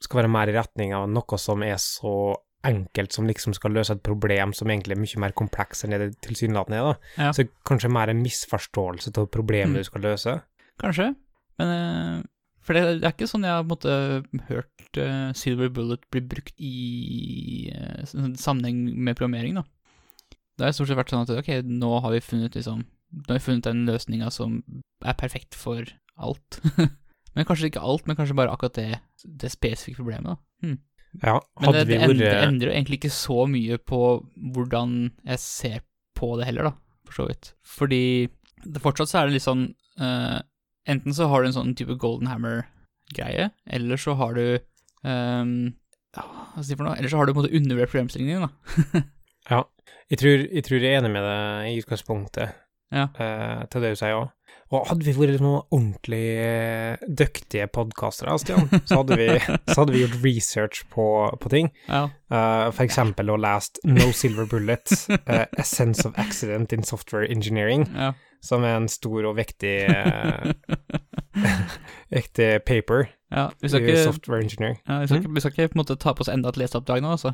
skal 0.02 0.22
være 0.22 0.32
mer 0.32 0.48
i 0.50 0.54
retning 0.54 0.94
av 0.94 1.10
noe 1.10 1.38
som 1.38 1.64
er 1.64 1.78
så 1.82 2.38
enkelt 2.68 3.16
som 3.16 3.28
liksom 3.30 3.56
skal 3.56 3.74
løse 3.76 3.96
et 3.96 4.04
problem 4.06 4.54
som 4.56 4.70
egentlig 4.70 4.96
er 4.98 5.02
mye 5.02 5.22
mer 5.24 5.36
kompleks 5.38 5.84
enn 5.86 5.96
det 5.96 6.10
tilsynelatende 6.26 6.80
er, 6.80 6.90
da. 6.90 7.12
Ja. 7.28 7.34
Så 7.36 7.48
kanskje 7.68 7.92
mer 7.94 8.12
en 8.12 8.24
misforståelse 8.24 9.14
av 9.18 9.30
problemet 9.34 9.74
Mm. 9.74 9.78
du 9.82 9.88
skal 9.88 10.02
løse. 10.06 10.42
Kanskje, 10.82 11.16
men 11.60 11.70
eh, 11.74 12.26
For 12.68 12.76
det, 12.76 12.82
er 13.00 13.14
ikke 13.14 13.30
sånn 13.32 13.46
jeg 13.48 13.54
har 13.56 14.24
hørt 14.50 14.98
eh, 15.00 15.32
Silver 15.40 15.70
Bullet 15.72 16.02
bli 16.12 16.20
brukt 16.20 16.60
i 16.60 17.72
eh, 17.72 18.04
sammenheng 18.36 18.82
med 18.92 19.16
programmering, 19.16 19.56
da. 19.56 19.64
Det 20.58 20.66
har 20.66 20.74
stort 20.76 20.90
sett 20.90 20.98
vært 21.00 21.14
sånn 21.14 21.24
at 21.24 21.32
ok, 21.32 21.50
nå 21.64 22.00
har 22.04 22.12
vi 22.12 22.20
funnet 22.20 22.56
liksom 22.58 22.84
Nå 23.08 23.30
har 23.30 23.38
vi 23.38 23.46
funnet 23.46 23.64
den 23.64 23.86
løsninga 23.88 24.28
som 24.36 24.58
er 25.00 25.16
perfekt 25.16 25.56
for 25.56 25.80
alt. 26.20 26.58
men 27.34 27.46
kanskje 27.48 27.70
ikke 27.70 27.80
alt, 27.80 28.04
men 28.04 28.18
kanskje 28.18 28.36
bare 28.36 28.52
akkurat 28.52 28.76
det, 28.76 29.00
det 29.24 29.52
spesifikke 29.54 30.02
problemet, 30.02 30.34
da. 30.34 30.36
Hm. 30.66 30.74
Ja, 31.24 31.38
Men 31.60 31.70
hadde 31.70 31.86
det, 31.86 31.98
det, 31.98 32.10
vært 32.12 32.46
endrer 32.46 32.70
jo 32.72 32.76
egentlig 32.76 33.00
ikke 33.00 33.14
så 33.14 33.46
mye 33.50 33.78
på 33.82 34.02
hvordan 34.54 34.98
jeg 35.26 35.42
ser 35.42 35.80
på 36.18 36.34
det 36.38 36.48
heller, 36.50 36.70
da, 36.70 36.74
for 37.08 37.22
så 37.22 37.28
vidt. 37.30 37.52
Fordi 37.66 38.04
det, 38.66 38.82
fortsatt 38.84 39.12
så 39.12 39.22
er 39.22 39.30
det 39.30 39.38
litt 39.38 39.46
sånn 39.46 39.66
uh, 40.02 40.40
enten 40.90 41.16
så 41.16 41.30
har 41.32 41.44
du 41.44 41.50
en 41.50 41.58
sånn 41.58 41.76
type 41.78 41.98
golden 42.02 42.30
hammer-greie, 42.32 43.50
eller 43.78 44.02
så 44.02 44.16
har 44.20 44.38
du 44.38 44.46
um, 45.04 45.74
ja, 46.16 46.24
Hva 46.24 46.62
skal 46.62 46.64
jeg 46.64 46.70
si 46.72 46.78
for 46.80 46.88
noe? 46.88 46.96
Eller 46.98 47.12
så 47.12 47.20
har 47.20 47.28
du 47.28 47.34
på 47.34 47.42
en 47.42 47.46
måte 47.46 47.60
undervurdert 47.60 47.94
problemstillingen, 47.94 48.48
da. 48.48 49.04
Ja. 49.48 49.62
Jeg 50.12 50.20
tror, 50.20 50.42
jeg 50.44 50.64
tror 50.68 50.84
jeg 50.84 50.92
er 50.92 51.02
enig 51.02 51.10
med 51.14 51.24
deg 51.24 51.70
i 51.70 51.78
utgangspunktet 51.82 52.56
Ja. 52.96 53.06
uh, 53.16 53.62
til 53.72 53.84
det 53.84 53.94
du 53.94 54.00
sier 54.00 54.16
òg. 54.18 54.34
Og 54.68 54.90
hadde 54.90 55.06
vi 55.08 55.14
vært 55.16 55.40
noen 55.40 55.62
ordentlig 55.72 56.24
eh, 56.44 57.04
dyktige 57.08 57.70
podkastere, 57.72 58.34
Stian, 58.42 58.68
så 58.84 59.00
hadde, 59.00 59.16
vi, 59.20 59.28
så 59.72 59.78
hadde 59.80 59.96
vi 59.96 60.02
gjort 60.04 60.18
research 60.26 60.82
på, 60.92 61.06
på 61.40 61.52
ting. 61.54 61.72
Ja. 61.88 62.08
Uh, 62.28 62.68
for 62.76 62.84
eksempel 62.84 63.32
og 63.32 63.40
lest 63.46 63.80
No 63.88 64.10
Silver 64.12 64.50
Bullet, 64.52 64.92
uh, 65.16 65.46
A 65.48 65.64
Sense 65.64 66.04
of 66.08 66.20
Accident 66.20 66.76
in 66.76 66.84
Software 66.84 67.30
Engineering, 67.32 67.88
ja. 67.96 68.12
som 68.44 68.68
er 68.68 68.76
en 68.82 68.90
stor 68.92 69.30
og 69.30 69.38
viktig, 69.40 69.78
uh, 69.88 70.52
viktig 72.18 72.50
paper 72.68 73.08
ja. 73.32 73.50
Vi 73.60 73.72
skal 73.72 73.84
i 73.84 73.92
ikke, 73.92 74.04
software 74.04 74.40
engineering. 74.44 74.78
ja, 74.88 75.00
vi 75.00 75.08
skal 75.08 75.18
ikke, 75.18 75.34
vi 75.34 75.40
skal 75.44 75.52
ikke 75.52 75.68
på 75.68 75.78
en 75.78 75.84
måte 75.84 75.96
ta 76.00 76.14
på 76.16 76.24
oss 76.24 76.32
enda 76.32 76.52
et 76.52 76.60
leseoppdrag 76.60 77.04
nå, 77.04 77.16
altså. 77.16 77.34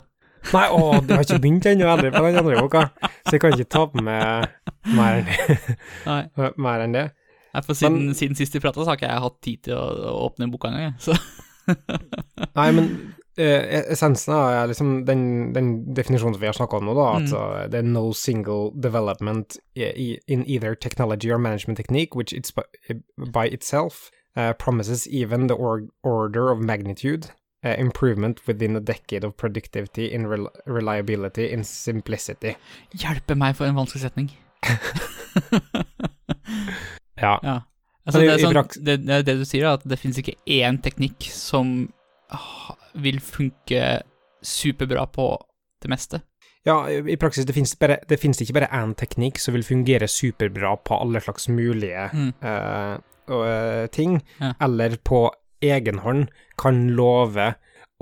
Nei, 0.51 0.67
å, 0.75 0.99
det 0.99 1.15
har 1.15 1.25
ikke 1.25 1.41
begynt 1.41 1.67
ennå 1.69 1.87
heller 1.87 2.13
på 2.13 2.23
den 2.25 2.39
andre 2.41 2.61
boka, 2.61 2.85
så 3.23 3.35
jeg 3.37 3.41
kan 3.41 3.53
ikke 3.55 3.69
ta 3.73 3.83
på 3.89 4.01
meg 4.03 4.49
mer 4.93 5.21
enn 6.83 6.97
det. 6.97 7.05
Nei, 7.53 7.62
for 7.62 7.77
siden, 7.77 8.13
siden 8.17 8.38
sist 8.39 8.55
vi 8.55 8.62
prata, 8.63 8.81
så 8.81 8.89
har 8.93 8.98
ikke 8.98 9.12
jeg 9.12 9.24
hatt 9.27 9.41
tid 9.45 9.60
til 9.67 9.75
å, 9.77 9.83
å 10.10 10.13
åpne 10.27 10.48
boka 10.50 10.72
engang. 10.72 10.95
Så 11.01 11.13
Nei, 12.57 12.65
men 12.75 12.88
eh, 13.39 13.83
essensen 13.93 14.33
er 14.36 14.67
liksom 14.72 15.05
den, 15.07 15.53
den 15.55 15.69
definisjonen 15.95 16.39
vi 16.41 16.50
har 16.50 16.57
snakka 16.57 16.81
om 16.81 16.89
nå, 16.89 16.95
da, 16.98 17.05
at 17.19 17.29
Mm. 17.29 17.38
uh, 17.38 17.62
det 17.72 17.79
er 17.79 17.88
no 17.88 18.12
single 18.13 18.72
development 18.75 19.57
in 19.75 20.43
either 20.45 20.75
technology 20.75 21.31
or 21.31 21.38
management 21.38 21.77
technique, 21.77 22.15
which 22.15 22.33
it's 22.33 22.51
by, 22.51 22.65
by 23.31 23.45
itself 23.48 24.10
uh, 24.36 24.51
promises 24.53 25.07
even 25.07 25.48
the 25.48 25.55
or 25.55 25.88
order 26.03 26.50
of 26.51 26.60
magnitude. 26.60 27.31
Uh, 27.65 27.77
improvement 27.79 28.41
within 28.45 28.75
a 28.75 28.81
decade 28.81 29.24
of 29.24 29.38
productivity 29.38 30.12
in 30.12 30.27
rel 30.27 30.50
reliability 30.65 31.45
in 31.50 31.63
simplicity. 31.63 32.57
hjelpe 32.91 33.38
meg 33.39 33.55
for 33.55 33.63
en 33.65 33.77
vanskelig 33.77 34.01
setning. 34.03 34.33
Ja. 37.23 37.37
Ja. 37.43 37.55
Altså, 38.05 38.19
det, 38.19 38.29
er 38.33 38.41
sånn, 38.43 38.83
det, 38.83 38.97
det, 39.07 39.17
det 39.29 39.37
du 39.39 39.45
sier, 39.47 39.63
er 39.69 39.77
at 39.79 39.85
det 39.87 39.97
finnes 40.01 40.17
ikke 40.19 40.35
én 40.51 40.81
teknikk 40.83 41.23
som 41.31 41.69
vil 42.99 43.19
funke 43.23 44.01
superbra 44.43 45.05
på 45.07 45.27
det 45.83 45.91
meste. 45.91 46.19
Ja, 46.67 46.77
i 46.89 47.15
praksis, 47.19 47.45
det 47.47 47.55
finnes, 47.55 47.73
bare, 47.79 47.97
det 48.07 48.17
finnes 48.21 48.39
ikke 48.43 48.55
bare 48.55 48.69
én 48.75 48.93
teknikk 48.99 49.39
som 49.39 49.55
vil 49.55 49.65
fungere 49.67 50.07
superbra 50.07 50.75
på 50.87 50.95
alle 50.99 51.19
slags 51.23 51.47
mulige 51.51 52.09
Mm. 52.13 52.33
uh, 52.43 53.87
ting, 53.91 54.21
Ja. 54.39 54.53
eller 54.61 54.95
på 55.03 55.29
egenhånd 55.63 56.27
kan 56.57 56.87
love 56.95 57.53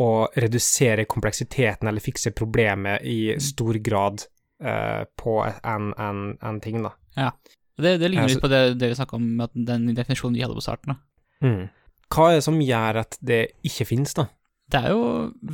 å 0.02 0.28
redusere 0.36 1.06
kompleksiteten 1.06 1.88
eller 1.88 2.02
fikse 2.02 2.32
problemet 2.34 3.02
i 3.04 3.34
Mm. 3.36 3.40
stor 3.40 3.74
grad 3.82 4.26
uh, 4.64 5.04
på 5.18 5.40
en, 5.64 5.94
en, 5.98 6.38
en 6.42 6.60
ting, 6.62 6.82
da. 6.84 6.92
Og 7.18 7.34
Det, 7.80 7.96
det 8.02 8.10
ligner 8.12 8.30
litt 8.30 8.44
på 8.44 8.50
det, 8.52 8.62
det 8.82 8.92
vi 8.92 8.98
snakka 8.98 9.18
om, 9.18 9.28
med 9.40 9.54
den 9.56 9.92
definisjonen 9.96 10.36
vi 10.38 10.44
hadde 10.44 10.58
på 10.58 10.66
starten. 10.66 10.98
Mm. 11.44 11.70
Hva 12.12 12.30
er 12.30 12.40
det 12.40 12.46
som 12.46 12.60
gjør 12.60 13.02
at 13.06 13.18
det 13.24 13.42
ikke 13.68 13.88
finnes, 13.88 14.16
da? 14.18 14.28
Det 14.72 14.80
er 14.80 14.94
jo 14.94 15.04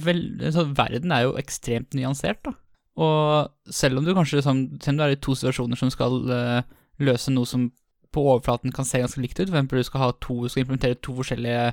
vel, 0.06 0.24
altså, 0.46 0.68
Verden 0.78 1.14
er 1.14 1.26
jo 1.26 1.36
ekstremt 1.40 1.98
nyansert, 1.98 2.42
da. 2.46 2.54
Og 2.98 3.74
selv 3.74 4.00
om 4.00 4.06
du 4.06 4.16
kanskje 4.18 4.40
liksom, 4.40 4.64
selv 4.82 4.96
om 4.96 5.00
du 5.00 5.06
er 5.06 5.14
i 5.14 5.22
to 5.22 5.36
situasjoner 5.38 5.78
som 5.78 5.92
skal 5.94 6.18
uh, 6.32 6.62
løse 7.04 7.34
noe 7.34 7.46
som 7.50 7.68
på 8.14 8.24
overflaten 8.24 8.74
kan 8.74 8.88
se 8.90 9.04
ganske 9.04 9.22
likt 9.22 9.38
ut, 9.38 9.46
for 9.46 9.60
eksempel 9.60 9.84
du 9.84 9.86
skal, 9.86 10.02
ha 10.02 10.12
to, 10.24 10.40
skal 10.50 10.64
implementere 10.64 10.98
to 11.06 11.14
forskjellige 11.20 11.68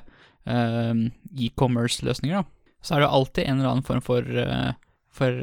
uh, 0.45 1.05
e-commerce-løsninger, 1.33 2.43
da, 2.43 2.75
så 2.85 2.97
er 2.97 3.05
det 3.05 3.13
alltid 3.17 3.47
en 3.47 3.57
eller 3.57 3.71
annen 3.71 3.87
form 3.87 4.03
for, 4.05 4.21
uh, 4.21 4.75
for 5.09 5.41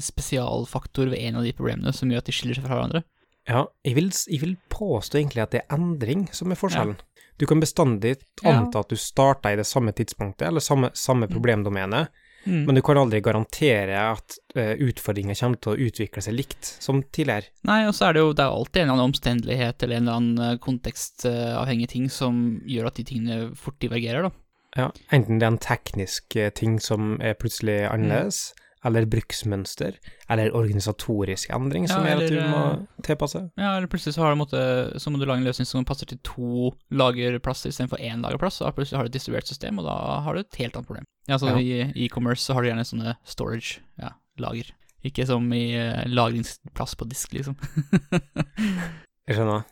spesialfaktor 0.00 1.12
ved 1.12 1.20
en 1.20 1.40
av 1.40 1.44
de 1.44 1.52
problemene 1.56 1.92
som 1.92 2.08
gjør 2.08 2.24
at 2.24 2.30
de 2.30 2.36
skiller 2.36 2.56
seg 2.56 2.64
fra 2.64 2.78
hverandre. 2.78 3.04
Ja, 3.48 3.66
jeg 3.84 3.94
vil, 3.98 4.10
jeg 4.30 4.40
vil 4.40 4.56
påstå 4.72 5.18
egentlig 5.20 5.42
at 5.44 5.50
det 5.52 5.62
er 5.64 5.74
endring 5.76 6.26
som 6.32 6.50
er 6.52 6.56
forskjellen. 6.60 6.96
Du 7.38 7.46
kan 7.50 7.60
bestandig 7.60 8.16
Ja. 8.44 8.52
anta 8.60 8.80
at 8.80 8.88
du 8.88 8.96
starta 8.96 9.52
i 9.52 9.56
det 9.58 9.66
samme 9.66 9.92
tidspunktet, 9.92 10.46
eller 10.48 10.60
samme, 10.60 10.90
samme 10.94 11.26
problemdomene, 11.28 12.06
Mm. 12.46 12.66
men 12.66 12.74
du 12.74 12.82
kan 12.82 12.98
aldri 13.00 13.22
garantere 13.24 13.96
at 13.96 14.34
uh, 14.54 14.74
utfordringer 14.76 15.34
kommer 15.34 15.56
til 15.56 15.72
å 15.72 15.78
utvikle 15.88 16.20
seg 16.20 16.34
likt 16.36 16.64
som 16.78 16.98
tidligere. 17.02 17.48
Nei, 17.64 17.86
og 17.88 17.94
så 17.96 18.10
er 18.10 18.12
det 18.12 18.20
jo 18.20 18.32
det 18.36 18.44
er 18.44 18.52
alltid 18.52 18.82
en 18.82 18.82
eller 18.90 18.92
annen 18.98 19.08
omstendelighet 19.14 19.82
eller 19.82 19.96
en 19.96 20.02
eller 20.08 20.18
annen 20.20 20.38
eh, 20.52 20.58
kontekstavhengig 20.60 21.88
ting 21.88 22.10
som 22.12 22.60
gjør 22.68 22.90
at 22.90 22.98
de 23.00 23.04
tingene 23.08 23.38
fort 23.56 23.78
divergerer, 23.80 24.28
da. 24.28 24.30
Ja, 24.76 24.90
enten 25.14 25.38
det 25.40 25.46
er 25.46 25.52
en 25.54 25.58
teknisk 25.58 26.36
eh, 26.36 26.50
ting 26.50 26.76
som 26.82 27.14
er 27.22 27.32
plutselig 27.38 27.78
annerledes, 27.88 28.52
eller 28.84 29.06
bruksmønster, 29.08 29.96
eller 30.30 30.52
organisatorisk 30.56 31.50
endring 31.56 31.86
som 31.88 32.04
Ja, 32.04 32.14
gjør 32.14 32.24
at 32.24 32.34
du 32.34 32.38
må 32.52 33.02
tilpasse. 33.06 33.40
Ja, 33.56 33.74
eller 33.78 33.88
plutselig 33.88 34.16
så, 34.16 34.22
har 34.24 34.34
du 34.34 34.40
måtte, 34.42 34.60
så 35.00 35.10
må 35.12 35.20
du 35.20 35.24
lage 35.24 35.40
en 35.40 35.48
løsning 35.48 35.68
som 35.68 35.86
passer 35.88 36.10
til 36.10 36.20
to 36.26 36.70
lagerplasser 36.92 37.72
istedenfor 37.72 38.02
én 38.04 38.20
lagerplass, 38.24 38.60
og 38.60 38.76
plutselig 38.76 39.00
har 39.00 39.08
du 39.08 39.12
et 39.12 39.16
distribuert 39.18 39.48
system, 39.48 39.80
og 39.80 39.88
da 39.88 39.96
har 40.26 40.36
du 40.36 40.44
et 40.44 40.60
helt 40.60 40.76
annet 40.76 40.90
problem. 40.90 41.08
Ja, 41.28 41.38
så 41.40 41.48
Ja. 41.54 41.58
I 41.58 42.06
e-commerce 42.06 42.44
så 42.44 42.54
har 42.54 42.62
du 42.62 42.68
gjerne 42.68 42.84
sånne 42.84 43.16
storage, 43.24 43.80
ja, 44.00 44.12
lager. 44.38 44.70
Ikke 45.04 45.26
som 45.28 45.50
i 45.52 45.74
eh, 45.76 46.04
lagringsplass 46.08 46.94
på 46.96 47.08
disk, 47.08 47.32
liksom. 47.36 47.56
Jeg 49.28 49.36
skjønner. 49.38 49.64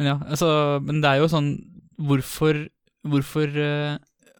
Men 0.00 0.06
ja, 0.08 0.16
altså, 0.26 0.80
men 0.82 1.02
det 1.02 1.10
er 1.10 1.20
jo 1.20 1.28
sånn 1.30 1.50
Hvorfor, 2.00 2.56
hvorfor 3.04 3.50
eh, 3.60 3.98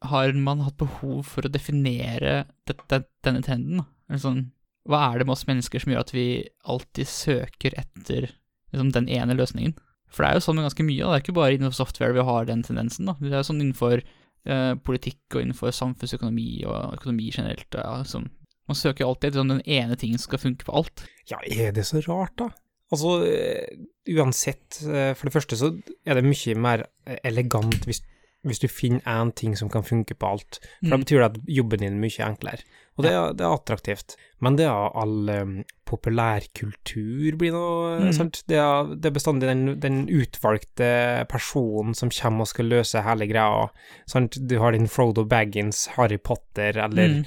har 0.08 0.32
man 0.32 0.62
hatt 0.64 0.78
behov 0.80 1.26
for 1.28 1.44
å 1.44 1.50
definere 1.52 2.46
denne 2.64 3.42
trenden? 3.44 3.82
Sånn, 4.18 4.40
hva 4.88 5.04
er 5.10 5.20
det 5.20 5.28
med 5.28 5.36
oss 5.36 5.46
mennesker 5.46 5.82
som 5.82 5.92
gjør 5.92 6.02
at 6.02 6.14
vi 6.16 6.26
alltid 6.66 7.06
søker 7.06 7.76
etter 7.78 8.30
liksom, 8.72 8.90
den 8.96 9.08
ene 9.12 9.36
løsningen? 9.38 9.76
For 10.10 10.24
det 10.24 10.30
er 10.30 10.40
jo 10.40 10.46
sånn 10.48 10.58
med 10.58 10.66
ganske 10.66 10.86
mye, 10.88 11.04
da. 11.04 11.10
det 11.12 11.18
er 11.20 11.24
ikke 11.24 11.36
bare 11.36 11.54
innenfor 11.54 11.78
software 11.78 12.16
vi 12.16 12.26
har 12.26 12.48
den 12.48 12.64
tendensen. 12.66 13.06
da. 13.06 13.14
Det 13.20 13.30
er 13.30 13.46
sånn 13.46 13.60
innenfor 13.62 14.00
eh, 14.00 14.72
politikk 14.82 15.36
og 15.36 15.44
innenfor 15.44 15.76
samfunnsøkonomi 15.76 16.64
og 16.66 16.96
økonomi 16.98 17.28
generelt. 17.30 17.68
Ja, 17.76 18.00
liksom. 18.02 18.26
Man 18.70 18.78
søker 18.78 19.06
alltid 19.06 19.30
etter 19.30 19.44
om 19.44 19.52
den 19.54 19.62
ene 19.66 19.98
tingen 19.98 20.18
skal 20.22 20.42
funke 20.42 20.66
på 20.66 20.74
alt. 20.82 21.04
Ja, 21.30 21.38
er 21.46 21.70
det 21.74 21.86
så 21.86 22.02
rart, 22.06 22.34
da? 22.38 22.50
Altså, 22.90 23.20
eh, 23.26 23.82
uansett, 24.16 24.80
eh, 24.82 25.12
for 25.14 25.28
det 25.28 25.34
første 25.34 25.58
så 25.58 25.70
er 26.02 26.18
det 26.18 26.26
mye 26.26 26.56
mer 26.58 26.88
eh, 27.06 27.20
elegant 27.30 27.86
hvis, 27.86 28.02
hvis 28.46 28.58
du 28.62 28.68
finner 28.68 29.00
én 29.06 29.34
ting 29.36 29.56
som 29.56 29.68
kan 29.68 29.82
funke 29.82 30.14
på 30.16 30.26
alt. 30.26 30.60
For 30.80 30.90
da 30.90 30.96
Mm. 30.96 31.02
betyr 31.04 31.18
det 31.20 31.26
at 31.30 31.40
jobben 31.46 31.78
din 31.80 31.92
er 31.96 32.00
mye 32.00 32.24
enklere. 32.24 32.62
Og 32.98 33.04
det, 33.04 33.12
er- 33.12 33.32
det 33.32 33.44
er 33.46 33.54
attraktivt. 33.56 34.16
Men 34.40 34.56
det 34.56 34.66
er 34.66 34.90
all 34.96 35.30
um, 35.30 35.64
populærkultur 35.86 37.36
blir 37.38 37.52
noe 37.52 37.98
Mm. 38.00 38.12
sant? 38.12 38.42
Det 38.48 38.56
er, 38.56 38.94
det 38.96 39.06
er 39.06 39.14
bestandig 39.16 39.48
den, 39.48 39.80
den 39.80 40.08
utvalgte 40.08 41.26
personen 41.28 41.94
som 41.94 42.10
kommer 42.10 42.40
og 42.42 42.48
skal 42.48 42.64
løse 42.72 43.02
hele 43.02 43.26
greia. 43.28 43.68
Sant? 44.06 44.38
Du 44.46 44.58
har 44.58 44.72
din 44.72 44.88
Frodo 44.88 45.24
Baggins, 45.24 45.86
Harry 45.96 46.18
Potter, 46.18 46.76
eller 46.84 47.08
Mm. 47.08 47.24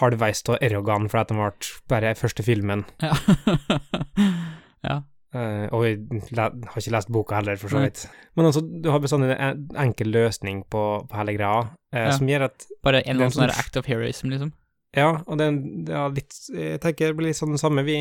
halvveis 0.00 0.42
av 0.48 0.58
Erogan 0.62 1.08
for 1.08 1.18
at 1.18 1.28
de 1.28 1.34
ble 1.34 1.52
bare 1.88 2.14
første 2.14 2.42
filmen. 2.42 2.84
Ja. 3.02 3.12
ja. 4.84 5.00
Eh, 5.36 5.66
og 5.76 5.82
jeg 5.84 5.98
har 6.38 6.54
ikke 6.80 6.92
lest 6.94 7.10
boka 7.12 7.36
heller, 7.40 7.58
for 7.60 7.68
så 7.74 7.82
vidt. 7.82 8.04
Men 8.38 8.46
altså, 8.48 8.62
du 8.64 8.88
har 8.94 9.02
bestandig 9.04 9.34
en 9.36 9.66
enkel 9.86 10.08
løsning 10.14 10.62
på, 10.72 10.84
på 11.10 11.18
hele 11.20 11.34
greia, 11.36 11.66
eh, 11.92 12.06
Ja. 12.06 12.14
som 12.16 12.30
gjør 12.30 12.46
at 12.48 12.66
Bare 12.86 13.02
en 13.02 13.10
er 13.10 13.10
eller 13.14 13.26
annen 13.26 13.36
sånn 13.36 13.50
sånn 13.50 13.58
act 13.66 13.76
of 13.76 13.86
heroism, 13.90 14.30
liksom. 14.32 14.52
Ja, 14.96 15.10
og 15.26 15.36
det 15.36 15.46
er, 15.92 16.08
litt 16.14 16.32
Jeg 16.54 16.80
tenker 16.80 17.10
det 17.10 17.16
blir 17.18 17.26
litt 17.28 17.36
sånn 17.36 17.52
det 17.52 17.60
samme. 17.60 17.82
Vi, 17.84 17.98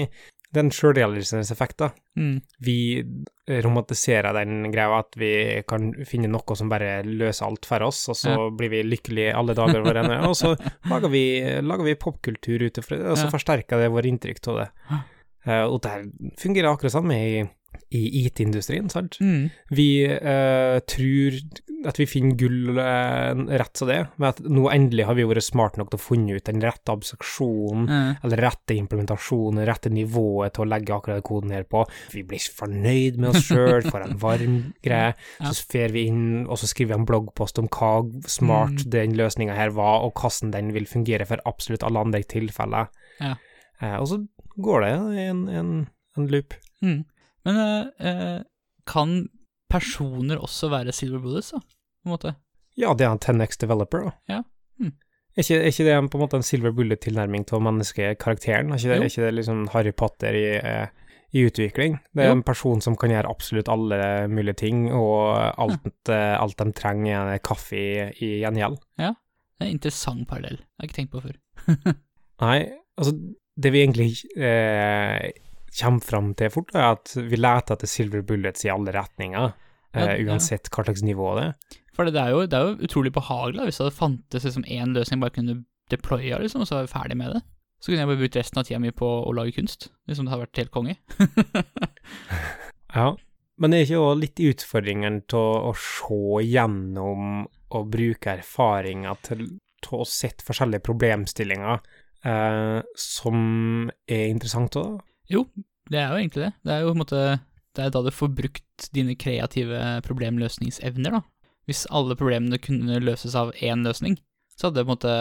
det 0.54 0.62
er 0.62 0.63
en 0.63 0.72
sjølrealiseringseffekt, 0.72 1.77
da. 1.82 1.89
Mm. 2.15 2.38
Vi 2.63 2.77
romantiserer 3.50 4.34
den 4.38 4.72
greia 4.72 5.00
at 5.01 5.18
vi 5.20 5.32
kan 5.68 5.89
finne 6.08 6.30
noe 6.32 6.56
som 6.58 6.70
bare 6.72 7.01
løser 7.06 7.50
alt 7.50 7.65
for 7.68 7.84
oss, 7.86 8.06
og 8.10 8.15
så 8.15 8.32
Ja. 8.32 8.46
blir 8.50 8.70
vi 8.72 8.84
lykkelige 8.84 9.36
alle 9.36 9.54
dager 9.58 9.84
våre, 9.84 10.06
og 10.24 10.36
så 10.39 10.56
lager 10.92 11.10
vi, 11.12 11.25
lager 11.62 11.84
vi 11.84 11.96
popkultur 12.00 12.63
ut 12.70 12.77
ifra 12.80 12.98
det, 12.98 13.06
og 13.12 13.18
så 13.18 13.25
Ja. 13.27 13.34
forsterker 13.36 13.82
det 13.84 13.92
vår 13.92 14.08
inntrykk 14.13 14.48
av 14.48 14.58
det. 14.63 14.70
Eh, 15.46 15.66
og 15.66 15.82
det 15.86 15.94
her 15.94 16.10
fungerer 16.42 16.72
akkurat 16.72 16.96
samme 16.96 17.20
i, 17.22 17.46
i 17.94 18.02
IT-industrien, 18.25 18.90
sant? 18.90 19.20
Mm. 19.22 19.50
Vi 19.78 19.90
uh, 20.10 20.80
tror 20.90 21.36
at 21.86 22.00
vi 22.02 22.08
finner 22.10 22.34
gull 22.40 22.72
uh, 22.80 23.36
rett 23.60 23.78
som 23.78 23.90
det, 23.92 24.00
men 24.18 24.32
at 24.32 24.40
nå 24.42 24.64
endelig 24.74 25.06
har 25.06 25.18
vi 25.20 25.25
vært 25.30 25.46
smart 25.46 25.75
nok 25.78 25.92
til 25.92 26.00
å 26.00 26.02
funne 26.02 26.38
ut 26.40 26.48
den 26.48 26.64
rette 26.64 26.90
abstraksjonen, 26.96 27.84
mm. 27.86 28.08
eller 28.25 28.42
rette 28.42 28.74
implementasjonen, 28.80 29.62
rette 29.70 29.92
nivået 29.94 30.56
til 30.56 30.66
å 30.66 30.70
legge 30.72 30.96
akkurat 30.96 31.22
koden 31.28 31.54
her 31.54 31.68
på. 31.70 31.84
Vi 32.16 32.24
blir 32.25 32.42
fornøyd 32.58 33.20
med 33.22 33.36
oss 33.36 33.46
sjøl, 33.52 33.86
får 33.86 34.08
en 34.08 34.18
varm 34.24 34.58
greie, 34.86 35.14
Ja. 35.14 35.52
så 35.52 35.68
fer 35.75 35.94
vi 35.94 36.08
inn, 36.10 36.48
og 36.48 36.58
så 36.58 36.72
skriver 36.72 36.96
vi 36.96 37.02
en 37.04 37.10
bloggpost 37.12 37.62
om 37.62 37.70
hva 37.70 37.94
smart 38.25 38.82
Mm. 38.86 38.90
den 38.96 39.14
løsninga 39.20 39.54
her 39.54 39.75
var, 39.78 40.02
og 40.08 40.18
hvordan 40.18 40.56
den 40.56 40.74
vil 40.74 40.88
fungere 40.90 41.28
for 41.30 41.44
absolutt 41.46 41.86
alle 41.86 42.02
andre 42.02 42.24
tilfeller. 42.25 42.90
Ja. 43.22 43.36
Uh, 43.84 43.98
og 44.00 44.08
så 44.10 44.18
går 44.57 44.81
det 44.85 44.91
i 45.19 45.25
en, 45.29 45.45
en, 45.50 45.71
en 46.17 46.27
loop. 46.31 46.53
Mm. 46.81 47.03
Men 47.45 47.62
eh, 47.62 48.09
eh, 48.09 48.41
kan 48.88 49.15
personer 49.71 50.38
også 50.41 50.69
være 50.71 50.93
Silver 50.95 51.19
Bullets, 51.24 51.51
da, 51.55 51.59
på 51.59 52.09
en 52.09 52.13
måte? 52.15 52.35
Ja, 52.77 52.93
det 52.93 53.05
er 53.07 53.15
en 53.15 53.19
10X 53.41 53.57
developer, 53.62 54.09
da. 54.09 54.12
Ja. 54.29 54.41
Mm. 54.81 54.91
Er, 55.35 55.41
ikke, 55.43 55.57
er 55.62 55.71
ikke 55.71 55.85
det 55.88 55.95
en, 55.95 56.09
på 56.12 56.17
en 56.19 56.24
måte 56.25 56.39
en 56.39 56.45
silver 56.47 56.71
bullet-tilnærming 56.75 57.45
til 57.47 57.63
menneskekarakteren? 57.63 58.71
Er 58.71 58.79
ikke 58.79 58.91
det, 58.93 58.97
er 59.00 59.09
ikke 59.09 59.25
det 59.25 59.33
liksom 59.39 59.65
Harry 59.74 59.91
Potter 59.95 60.35
i, 60.38 60.45
eh, 60.59 60.88
i 61.35 61.45
utvikling? 61.47 61.97
Det 62.15 62.24
er 62.25 62.31
Jo. 62.31 62.38
en 62.38 62.43
person 62.47 62.81
som 62.83 62.95
kan 63.00 63.12
gjøre 63.12 63.31
absolutt 63.31 63.71
alle 63.71 64.00
mulige 64.31 64.59
ting, 64.63 64.85
og 64.93 65.35
alt, 65.59 66.12
eh, 66.12 66.35
alt 66.39 66.57
de 66.59 66.71
trenger, 66.75 67.33
er 67.35 67.43
kaffe 67.43 67.75
i, 67.79 67.89
i 68.24 68.31
gjengjeld. 68.43 68.79
Det 69.00 69.63
er 69.63 69.69
en 69.69 69.75
interessant 69.77 70.27
parallell. 70.27 70.57
Det 70.59 70.67
har 70.79 70.85
jeg 70.85 70.91
ikke 70.91 71.00
tenkt 71.01 71.15
på 71.15 71.24
før. 71.24 71.35
Nei, 72.45 72.57
altså, 73.00 73.15
det 73.55 73.71
vi 73.71 73.81
egentlig 73.83 74.09
eh, 74.35 75.31
kommer 75.79 76.03
fram 76.03 76.33
til 76.38 76.51
fort, 76.53 76.74
er 76.75 76.93
at 76.95 77.13
vi 77.15 77.39
leter 77.39 77.75
etter 77.75 77.89
silver 77.89 78.24
bullets 78.27 78.65
i 78.67 78.71
alle 78.74 78.93
retninger, 78.95 79.53
eh, 79.95 80.12
Ja, 80.12 80.17
uansett 80.27 80.69
hva 80.71 80.85
slags 80.88 81.03
nivå 81.05 81.33
det 81.39 81.50
er. 81.50 81.81
For 81.95 82.12
det 82.12 82.19
er 82.19 82.33
jo, 82.35 82.43
det 82.51 82.59
er 82.59 82.69
jo 82.69 82.88
utrolig 82.89 83.13
behagelig 83.15 83.62
da, 83.62 83.67
hvis 83.69 83.79
det 83.79 83.95
fantes 83.95 84.47
liksom 84.47 84.67
én 84.67 84.95
løsning 84.95 85.21
bare 85.24 85.35
kunne 85.38 85.62
deploya, 85.91 86.41
liksom, 86.41 86.63
og 86.63 86.67
så 86.67 86.79
var 86.79 86.88
jeg 86.88 86.95
ferdig 86.95 87.19
med 87.19 87.38
det. 87.38 87.43
Så 87.79 87.91
kunne 87.91 88.01
jeg 88.01 88.09
bare 88.09 88.19
brukt 88.24 88.38
resten 88.39 88.59
av 88.59 88.67
tida 88.67 88.79
mi 88.81 88.91
på 88.95 89.07
å 89.07 89.33
lage 89.35 89.53
kunst. 89.55 89.89
Liksom 90.09 90.25
det 90.25 90.33
hadde 90.33 90.45
vært 90.47 90.63
helt 90.63 90.75
konge. 90.75 90.97
Ja, 92.95 93.09
men 93.59 93.71
det 93.71 93.77
er 93.77 93.85
ikke 93.89 94.03
òg 94.05 94.21
litt 94.21 94.39
utfordringen 94.39 95.17
å, 95.35 95.43
å 95.67 95.71
se 95.75 96.43
gjennom 96.47 97.41
og 97.75 97.89
bruke 97.91 98.38
erfaringer 98.38 99.19
til, 99.25 99.41
til 99.83 100.00
å 100.00 100.07
sette 100.07 100.45
forskjellige 100.47 100.85
problemstillinger 100.85 101.81
eh, 102.25 102.79
som 103.00 103.38
er 104.10 104.27
interessant 104.32 104.77
òg? 104.79 105.00
Jo, 105.32 105.46
det 105.89 106.01
er 106.01 106.12
jo 106.12 106.20
egentlig 106.20 106.44
det. 106.48 106.51
Det 106.65 106.74
er 106.74 106.84
jo 106.84 106.91
på 106.91 106.98
en 106.98 107.03
måte 107.03 107.22
Det 107.75 107.84
er 107.84 107.91
da 107.91 108.01
du 108.05 108.12
får 108.13 108.29
brukt 108.32 108.89
dine 108.96 109.17
kreative 109.20 109.79
problemløsningsevner, 110.05 111.17
da. 111.17 111.22
Hvis 111.65 111.88
alle 111.89 112.15
problemene 112.15 112.62
kunne 112.62 113.01
løses 113.01 113.36
av 113.36 113.51
én 113.58 113.84
løsning, 113.84 114.20
så 114.55 114.67
hadde 114.67 114.79
det 114.79 114.86
på 114.86 114.91
en 114.91 114.96
måte 114.96 115.15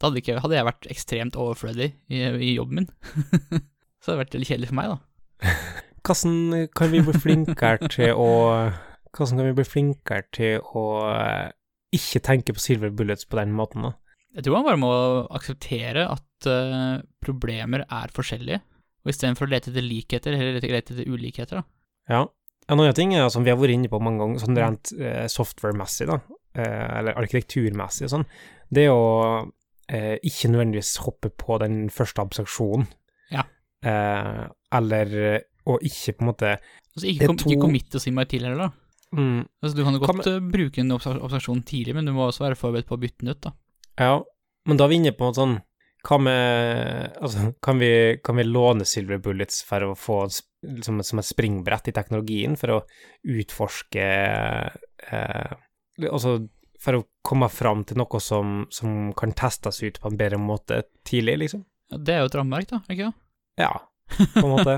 Da 0.00 0.08
hadde, 0.08 0.18
ikke, 0.18 0.40
hadde 0.42 0.56
jeg 0.56 0.66
vært 0.66 0.90
ekstremt 0.90 1.38
overflødig 1.38 1.92
i, 2.10 2.18
i 2.18 2.54
jobben 2.56 2.82
min. 2.82 2.90
så 4.02 4.10
hadde 4.10 4.16
det 4.16 4.22
vært 4.24 4.38
litt 4.40 4.50
kjedelig 4.50 4.72
for 4.72 4.80
meg, 4.80 4.94
da. 4.96 5.52
Hvordan 6.02 6.68
kan 6.74 6.90
vi 6.90 7.02
bli 7.06 7.14
flinkere 7.14 7.90
til 7.92 8.16
å 8.18 8.30
Hvordan 9.12 9.38
kan 9.38 9.46
vi 9.46 9.56
bli 9.60 9.66
flinkere 9.68 10.24
til 10.34 10.64
å 10.74 10.84
eh, 11.12 11.52
ikke 11.94 12.22
tenke 12.24 12.54
på 12.56 12.62
silver 12.64 12.90
bullets 12.96 13.28
på 13.28 13.36
den 13.38 13.52
måten, 13.54 13.84
da? 13.84 13.92
Jeg 14.32 14.46
tror 14.46 14.58
man 14.58 14.68
bare 14.70 14.80
må 14.80 14.92
akseptere 15.36 16.06
at 16.08 16.48
uh, 16.48 17.02
problemer 17.24 17.84
er 17.84 18.12
forskjellige, 18.16 18.62
og 19.02 19.12
istedenfor 19.12 19.48
å 19.48 19.52
lete 19.52 19.72
etter 19.72 19.84
likheter, 19.84 20.36
heller 20.38 20.56
lete 20.62 20.94
etter 20.94 21.10
ulikheter, 21.10 21.60
da. 21.60 21.64
Ja. 22.12 22.22
En 22.70 22.78
annen 22.78 22.94
ting 22.96 23.12
er, 23.16 23.26
som 23.32 23.44
vi 23.44 23.50
har 23.50 23.58
vært 23.58 23.74
inne 23.74 23.90
på 23.90 23.98
mange 24.00 24.22
ganger, 24.22 24.40
sånn 24.40 24.58
rent 24.58 24.92
uh, 24.96 25.26
software-messig, 25.30 26.08
da, 26.08 26.20
uh, 26.22 26.88
eller 27.00 27.18
arkitekturmessig 27.20 28.06
og 28.08 28.14
sånn, 28.16 28.28
det 28.72 28.86
er 28.88 28.94
å 28.94 29.50
ikke 29.92 30.48
nødvendigvis 30.48 30.94
hoppe 31.04 31.28
på 31.36 31.58
den 31.60 31.90
første 31.92 32.22
abstraksjonen. 32.22 32.86
Ja. 33.34 33.42
Eller 33.84 35.10
å 35.68 35.74
ikke 35.84 36.14
på 36.16 36.24
en 36.24 36.30
måte 36.30 36.52
Altså 36.54 37.08
ikke, 37.10 37.28
kom, 37.28 37.38
to... 37.40 37.50
ikke 37.50 37.64
committe 37.66 37.98
og 37.98 38.04
si 38.04 38.12
meg 38.14 38.30
til 38.30 38.46
heller, 38.46 38.70
da. 38.70 39.18
mm, 39.18 39.42
Altså, 39.60 39.74
du 39.76 39.82
kan 39.84 39.98
jo 39.98 40.02
godt 40.02 40.22
kan... 40.24 40.48
bruke 40.54 40.80
en 40.80 40.94
abstraksjon 40.96 41.60
tidlig, 41.68 41.96
men 41.98 42.08
du 42.08 42.14
må 42.16 42.26
også 42.28 42.46
være 42.46 42.58
forberedt 42.62 42.88
på 42.88 42.96
å 42.96 43.02
bytte 43.02 43.20
den 43.20 43.34
ut, 43.34 43.42
da. 43.44 43.52
Ja, 44.00 44.22
men 44.68 44.78
da 44.78 44.86
er 44.86 44.92
vi 44.92 44.98
inne 45.00 45.12
på 45.16 45.28
noe 45.28 45.36
sånn 45.36 45.58
Hva 46.06 46.18
med 46.22 47.18
Altså, 47.22 47.50
kan 47.64 47.82
vi, 47.82 47.92
kan 48.24 48.38
vi 48.38 48.46
låne 48.46 48.86
silver 48.88 49.20
bullets 49.22 49.60
for 49.66 49.90
å 49.90 49.92
få 49.98 50.22
liksom, 50.28 51.02
som 51.04 51.20
et 51.20 51.28
springbrett 51.28 51.90
i 51.90 51.94
teknologien, 51.96 52.56
for 52.58 52.76
å 52.76 52.80
utforske 53.34 54.08
eh, 55.10 55.54
Altså 56.08 56.40
for 56.82 56.98
å 56.98 57.04
komme 57.22 57.46
fram 57.52 57.84
til 57.86 58.00
noe 58.00 58.18
som, 58.18 58.64
som 58.74 59.12
kan 59.14 59.30
testes 59.38 59.76
ut 59.84 60.00
på 60.02 60.10
en 60.10 60.16
bedre 60.18 60.40
måte 60.42 60.80
tidlig, 61.06 61.36
liksom? 61.44 61.60
Ja, 61.92 62.00
det 62.02 62.14
er 62.16 62.24
jo 62.24 62.30
et 62.32 62.36
rammeverk, 62.40 62.68
da, 62.72 62.80
ikke 62.90 63.04
det? 63.06 63.12
Ja, 63.62 63.70
på 64.16 64.42
en 64.42 64.50
måte. 64.50 64.74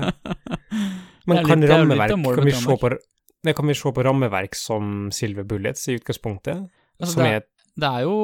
Men 1.25 1.41
kan 1.47 1.65
er 1.65 1.73
rammeverk 1.73 2.13
kan 2.13 2.45
vi, 2.45 2.53
på, 2.53 2.91
nei, 3.47 3.55
kan 3.57 3.71
vi 3.71 3.77
se 3.79 3.93
på 3.97 4.05
rammeverk 4.05 4.53
som 4.59 5.09
silver 5.15 5.49
bullets 5.49 5.87
i 5.89 5.97
utgangspunktet? 5.97 6.67
Altså, 7.01 7.15
som 7.15 7.25
det, 7.25 7.31
er 7.39 7.47
det 7.75 7.89
er 7.89 8.05
jo 8.05 8.19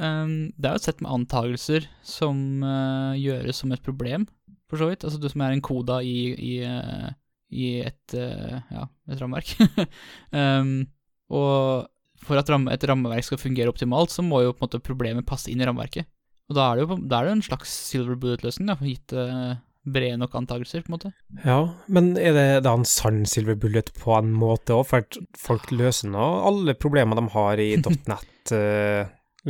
ehm, 0.00 0.50
Det 0.56 0.68
er 0.68 0.76
jo 0.76 0.82
et 0.82 0.88
sett 0.88 1.02
med 1.04 1.12
antagelser 1.14 1.88
som 2.06 2.64
uh, 2.64 3.14
gjøres 3.18 3.62
som 3.62 3.72
et 3.74 3.84
problem, 3.84 4.26
for 4.70 4.80
så 4.80 4.90
vidt. 4.90 5.04
Altså 5.06 5.20
du 5.20 5.28
som 5.30 5.44
er 5.44 5.54
en 5.54 5.64
koda 5.64 6.00
i, 6.04 6.32
i, 6.34 6.54
uh, 6.64 7.10
i 7.50 7.78
et 7.86 8.16
uh, 8.16 8.58
ja, 8.72 8.88
et 9.10 9.22
rammeverk. 9.22 9.54
um, 10.32 10.74
og 11.38 11.88
for 12.24 12.40
at 12.40 12.50
ramme, 12.50 12.72
et 12.74 12.84
rammeverk 12.88 13.26
skal 13.26 13.40
fungere 13.40 13.70
optimalt, 13.70 14.10
så 14.10 14.24
må 14.26 14.42
jo 14.42 14.52
på 14.52 14.64
en 14.64 14.68
måte 14.68 14.84
problemet 14.84 15.28
passe 15.28 15.50
inn 15.52 15.62
i 15.62 15.68
rammeverket. 15.68 16.08
Og 16.48 16.56
da 16.56 16.70
er 16.70 16.78
det 16.78 16.86
jo, 16.86 16.96
er 16.98 17.12
det 17.12 17.28
jo 17.28 17.36
en 17.36 17.44
slags 17.44 17.72
silver 17.90 18.16
bullet-løsning, 18.18 18.72
gitt 18.88 19.12
brede 19.92 20.16
nok 20.20 20.34
antagelser, 20.34 20.82
på 20.82 20.90
en 20.90 20.96
måte. 20.96 21.12
Ja, 21.44 21.58
men 21.86 22.10
er 22.20 22.34
det 22.36 22.46
da 22.66 22.74
en 22.76 22.86
sann 22.88 23.24
silver 23.28 23.58
bullet 23.60 23.92
på 23.98 24.14
en 24.16 24.32
måte 24.36 24.76
òg? 24.76 24.86
For 24.90 25.04
at 25.04 25.18
folk 25.38 25.70
løser 25.74 26.10
nå 26.12 26.26
alle 26.48 26.76
problemer 26.78 27.18
de 27.18 27.28
har 27.34 27.62
i 27.62 27.70
.net, 28.10 28.54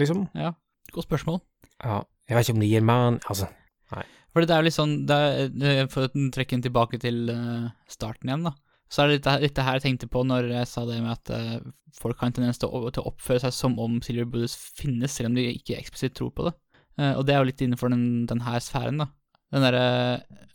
liksom. 0.01 0.27
Ja, 0.39 0.53
godt 0.95 1.09
spørsmål. 1.09 1.41
Ja, 1.85 2.03
jeg 2.29 2.37
vet 2.39 2.49
ikke 2.49 2.57
om 2.57 2.63
det 2.65 2.71
gir 2.71 2.87
meg 2.87 3.19
Altså, 3.31 3.49
nei. 3.95 4.05
For 4.33 4.45
det 4.45 4.55
er 4.55 4.61
jo 4.63 4.67
litt 4.69 4.77
sånn, 4.77 4.95
det 5.09 5.19
er, 5.19 5.87
for 5.91 6.07
å 6.07 6.31
trekke 6.35 6.57
den 6.57 6.65
tilbake 6.67 6.99
til 7.03 7.31
eh, 7.33 7.69
starten 7.91 8.29
igjen, 8.31 8.45
da, 8.49 8.53
så 8.89 9.03
er 9.05 9.09
det 9.19 9.19
litt 9.43 9.55
det- 9.57 9.65
her 9.67 9.79
jeg 9.79 9.85
tenkte 9.87 10.09
på 10.13 10.23
når 10.25 10.51
jeg 10.53 10.69
sa 10.71 10.85
det 10.89 10.99
med 11.03 11.13
at 11.13 11.31
eh, 11.35 11.59
folk 11.99 12.21
har 12.21 12.29
en 12.31 12.37
tendens 12.37 12.61
til 12.61 12.69
å, 12.69 12.91
til 12.93 13.03
å 13.03 13.11
oppføre 13.13 13.41
seg 13.43 13.53
som 13.57 13.79
om 13.81 13.99
Silver 14.05 14.29
Buddhas 14.29 14.55
finnes, 14.79 15.13
selv 15.13 15.31
om 15.33 15.39
de 15.39 15.47
ikke 15.57 15.79
eksplisitt 15.81 16.15
tror 16.19 16.31
på 16.37 16.47
det. 16.49 16.55
Eh, 16.99 17.15
og 17.17 17.25
det 17.27 17.35
er 17.35 17.43
jo 17.43 17.49
litt 17.51 17.65
innenfor 17.65 17.93
den, 17.93 18.27
den 18.31 18.45
her 18.47 18.61
sfæren, 18.65 19.01
da. 19.03 19.09
Den 19.53 19.65
derre 19.65 19.85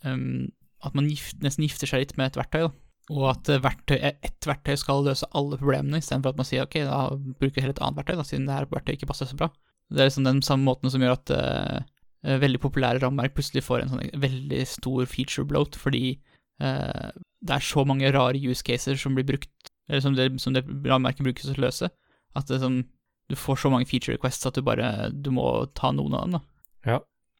um, 0.06 0.46
At 0.86 0.94
man 0.94 1.08
gift, 1.10 1.40
nesten 1.42 1.64
gifter 1.66 1.90
seg 1.90 2.04
litt 2.04 2.16
med 2.20 2.30
et 2.30 2.36
verktøy, 2.38 2.68
da. 2.68 2.72
Og 3.12 3.24
at 3.28 3.50
eh, 3.52 3.60
verktøy, 3.60 3.98
ett 4.00 4.48
verktøy 4.48 4.78
skal 4.80 5.04
løse 5.04 5.28
alle 5.36 5.58
problemene, 5.60 6.00
istedenfor 6.00 6.32
at 6.32 6.40
man 6.40 6.48
sier 6.48 6.64
ok, 6.64 6.78
da 6.88 7.00
bruker 7.12 7.58
jeg 7.58 7.66
heller 7.66 7.76
et 7.76 7.82
annet 7.84 8.00
verktøy, 8.00 8.16
da, 8.20 8.26
siden 8.28 8.46
det 8.48 8.56
her 8.56 8.68
verktøyet 8.70 8.98
ikke 8.98 9.10
passer 9.10 9.28
så 9.28 9.38
bra. 9.40 9.50
Det 9.92 10.00
er 10.00 10.08
liksom 10.08 10.28
den 10.28 10.40
samme 10.44 10.64
måten 10.64 10.92
som 10.92 11.04
gjør 11.04 11.18
at 11.18 11.34
eh, 11.36 11.82
eh, 12.24 12.40
veldig 12.40 12.62
populære 12.62 13.02
rammeverk 13.04 13.36
plutselig 13.36 13.66
får 13.66 13.84
en 13.84 13.92
sånn 13.92 14.08
veldig 14.24 14.62
stor 14.70 15.10
feature 15.10 15.44
bloat, 15.48 15.76
fordi 15.76 16.16
uh, 16.64 17.12
det 17.44 17.58
er 17.58 17.66
så 17.66 17.84
mange 17.84 18.08
rare 18.14 18.40
use 18.40 18.64
cases 18.64 19.02
som 19.04 19.16
blir 19.18 19.26
brukt, 19.28 19.72
eller 19.90 20.00
som 20.00 20.16
det, 20.16 20.30
som 20.40 20.56
det 20.56 20.64
rammeverket 20.64 21.26
brukes 21.26 21.44
til 21.50 21.58
å 21.58 21.66
løse, 21.66 21.90
at 22.34 22.48
det, 22.48 22.62
som, 22.62 22.80
du 23.28 23.36
får 23.36 23.60
så 23.60 23.72
mange 23.72 23.88
feature 23.90 24.16
requests 24.16 24.48
at 24.48 24.56
du 24.56 24.64
bare 24.64 25.10
du 25.12 25.28
må 25.36 25.44
ta 25.76 25.92
noen 25.92 26.16
av 26.16 26.24
dem, 26.24 26.38
da. 26.38 26.42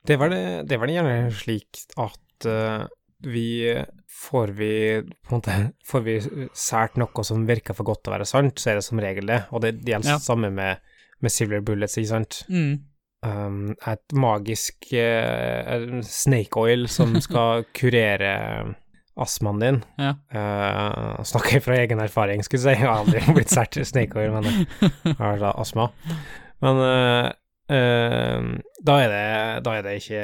det 0.04 0.18
var 0.20 0.28
det, 0.32 0.44
det 0.68 0.76
var 0.80 0.88
det 0.88 0.98
gjerne 0.98 1.32
slik 1.32 1.80
at 2.00 2.48
eh, 2.48 2.84
vi 3.26 3.48
Får 4.24 4.48
vi 4.56 4.70
på 5.02 5.34
en 5.34 5.40
måte 5.40 5.54
Får 5.84 6.02
vi 6.06 6.12
sært 6.56 6.94
noe 7.00 7.24
som 7.26 7.42
virker 7.48 7.74
for 7.76 7.84
godt 7.88 8.04
til 8.04 8.12
å 8.12 8.14
være 8.14 8.26
sant, 8.30 8.58
så 8.62 8.70
er 8.70 8.78
det 8.78 8.84
som 8.86 9.00
regel 9.02 9.26
det. 9.28 9.40
Og 9.52 9.60
det, 9.64 9.74
gjelder 9.84 10.14
Ja. 10.14 10.18
samme 10.22 10.48
med, 10.54 10.78
med 11.20 11.32
silver 11.34 11.60
bullets, 11.66 11.98
ikke 11.98 12.12
sant? 12.12 12.38
Mm. 12.48 12.78
um, 13.26 13.74
et 13.90 14.14
magisk 14.16 14.86
uh, 14.94 16.00
snake 16.06 16.56
oil 16.60 16.86
som 16.88 17.16
skal 17.26 17.66
kurere 17.76 18.32
astmaen 19.20 19.60
din. 19.62 19.82
Ja. 20.00 20.14
Uh, 20.34 21.20
snakker 21.26 21.60
fra 21.62 21.76
egen 21.82 22.00
erfaring, 22.02 22.42
skulle 22.46 22.62
jeg 22.64 22.78
si. 22.78 22.82
Jeg 22.82 22.88
har 22.88 23.02
aldri 23.04 23.20
blitt 23.36 23.52
sært 23.52 23.78
snake 23.86 24.18
oil, 24.18 24.32
men 24.34 24.48
jeg 25.04 25.18
har 25.20 25.38
da 25.42 25.52
astma. 25.60 25.90
Men 26.64 26.78
eh, 26.80 27.28
eh, 27.72 28.48
da, 28.84 28.94
er 29.00 29.08
det, 29.12 29.64
da 29.64 29.74
er 29.78 29.82
det 29.86 29.92
ikke 30.02 30.22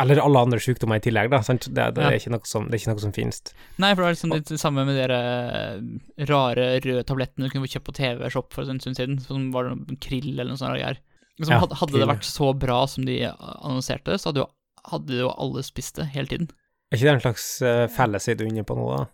Eller 0.00 0.20
alle 0.22 0.42
andre 0.46 0.60
sykdommer 0.62 0.96
i 1.00 1.04
tillegg, 1.04 1.28
da. 1.32 1.42
Sant? 1.44 1.66
Det, 1.68 1.88
det, 1.96 2.02
Ja. 2.04 2.08
er 2.10 2.18
ikke 2.20 2.32
noe 2.32 2.48
som, 2.48 2.68
det 2.70 2.78
er 2.78 2.82
ikke 2.82 2.92
noe 2.94 3.04
som 3.04 3.12
finnes. 3.16 3.42
Nei, 3.82 3.90
for 3.94 4.02
det 4.02 4.08
er 4.08 4.16
liksom 4.16 4.32
litt 4.36 4.48
det 4.52 4.60
samme 4.62 4.86
med 4.88 4.96
de 4.96 5.18
eh, 5.18 6.24
rare 6.30 6.66
røde 6.84 7.04
tablettene 7.08 7.46
du 7.48 7.52
kunne 7.52 7.66
få 7.68 7.74
kjøpt 7.76 7.88
på 7.90 7.96
TV-shop 8.00 8.52
for 8.56 8.70
en 8.70 8.80
stund 8.80 8.96
siden, 8.96 9.18
som 9.20 9.50
var 9.52 9.68
noe 9.72 9.98
krill 10.00 10.32
eller 10.32 10.52
noe 10.54 10.60
sånt 10.60 10.74
greier. 10.76 10.98
Liksom, 11.40 11.52
Ja, 11.54 11.60
hadde, 11.60 11.76
krill. 11.88 12.00
det 12.04 12.08
vært 12.14 12.28
så 12.28 12.50
bra 12.56 12.80
som 12.90 13.04
de 13.08 13.18
annonserte, 13.28 14.16
så 14.20 14.28
hadde 14.32 14.42
jo, 14.44 14.48
hadde 14.90 15.20
jo 15.22 15.30
alle 15.36 15.62
spist 15.64 15.96
det 16.00 16.08
hele 16.14 16.28
tiden. 16.32 16.50
Er 16.90 16.98
ikke 16.98 17.06
det 17.06 17.12
en 17.14 17.22
slags 17.24 17.44
uh, 17.62 17.86
felleside 17.92 18.40
du 18.40 18.44
er 18.44 18.50
inne 18.50 18.64
på 18.66 18.74
nå, 18.76 18.88
da? 18.92 19.04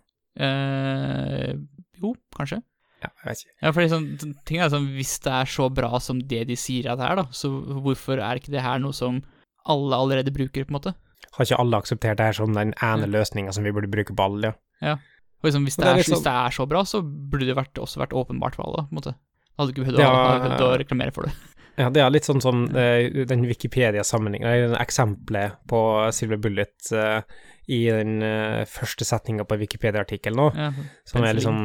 Uh, 0.41 1.53
jo, 2.01 2.15
kanskje. 2.35 2.59
Ja, 3.07 3.13
jeg 3.23 3.31
vet 3.31 3.41
ikke. 3.45 3.55
Ja, 3.63 3.71
fordi 3.75 3.89
sånn, 3.93 4.35
ting 4.45 4.59
er 4.61 4.69
sånn, 4.73 4.87
Hvis 4.97 5.15
det 5.23 5.33
er 5.33 5.45
så 5.49 5.67
bra 5.73 5.99
som 6.03 6.19
det 6.19 6.43
de 6.49 6.55
sier 6.59 6.89
at 6.91 6.99
det 6.99 7.07
er, 7.07 7.15
da, 7.21 7.25
så 7.31 7.49
hvorfor 7.81 8.19
er 8.19 8.39
ikke 8.41 8.51
det 8.53 8.61
her 8.65 8.79
noe 8.83 8.93
som 8.95 9.21
alle 9.67 9.95
allerede 9.95 10.31
bruker, 10.35 10.65
på 10.67 10.71
en 10.73 10.77
måte? 10.79 10.93
Har 11.37 11.45
ikke 11.45 11.59
alle 11.59 11.77
akseptert 11.81 12.17
det 12.19 12.25
her 12.29 12.37
som 12.37 12.53
den 12.55 12.73
ene 12.83 13.07
løsninga 13.09 13.51
som 13.55 13.63
vi 13.67 13.71
burde 13.75 13.89
bruke 13.91 14.15
på 14.15 14.23
alle? 14.29 14.53
Ja. 14.81 14.97
Og 15.41 15.49
liksom, 15.49 15.65
hvis, 15.67 15.75
det 15.77 15.83
det 15.85 15.89
er 15.91 15.99
litt 15.99 16.07
hvis 16.07 16.15
sånn- 16.17 16.23
det 16.27 16.33
er 16.33 16.55
så 16.55 16.65
bra, 16.67 16.83
så 16.83 17.01
burde 17.03 17.45
det 17.45 17.55
vært, 17.57 17.77
også 17.77 17.99
vært 18.01 18.15
åpenbart 18.17 18.55
for 18.57 18.65
alle, 18.67 18.87
på 18.87 18.93
en 18.95 18.99
måte. 19.01 19.13
Da 19.13 19.63
hadde 19.63 19.73
du 19.73 19.75
ikke 19.75 19.85
behøvd 19.85 19.99
å, 19.99 20.01
Ja. 20.01 20.57
å 20.65 20.77
reklamere 20.81 21.13
for 21.13 21.23
det. 21.29 21.33
Ja, 21.77 21.89
det 21.93 22.01
er 22.01 22.09
litt 22.09 22.25
sånn 22.25 22.41
som 22.41 22.63
eh, 22.75 23.25
den 23.29 23.43
Wikipedia-sammenhengen, 23.45 24.73
eksempelet 24.81 25.59
på 25.69 25.79
Silver 26.11 26.37
Bullet 26.41 26.91
eh, 26.91 27.21
i 27.67 27.81
den 27.91 28.21
uh, 28.23 28.63
første 28.69 29.03
setninga 29.03 29.43
på 29.47 29.57
Wikipedia-artikkelen 29.59 30.37
nå, 30.39 30.45
Ja, 30.55 30.69
som 31.05 31.23
er 31.27 31.33
liksom 31.35 31.57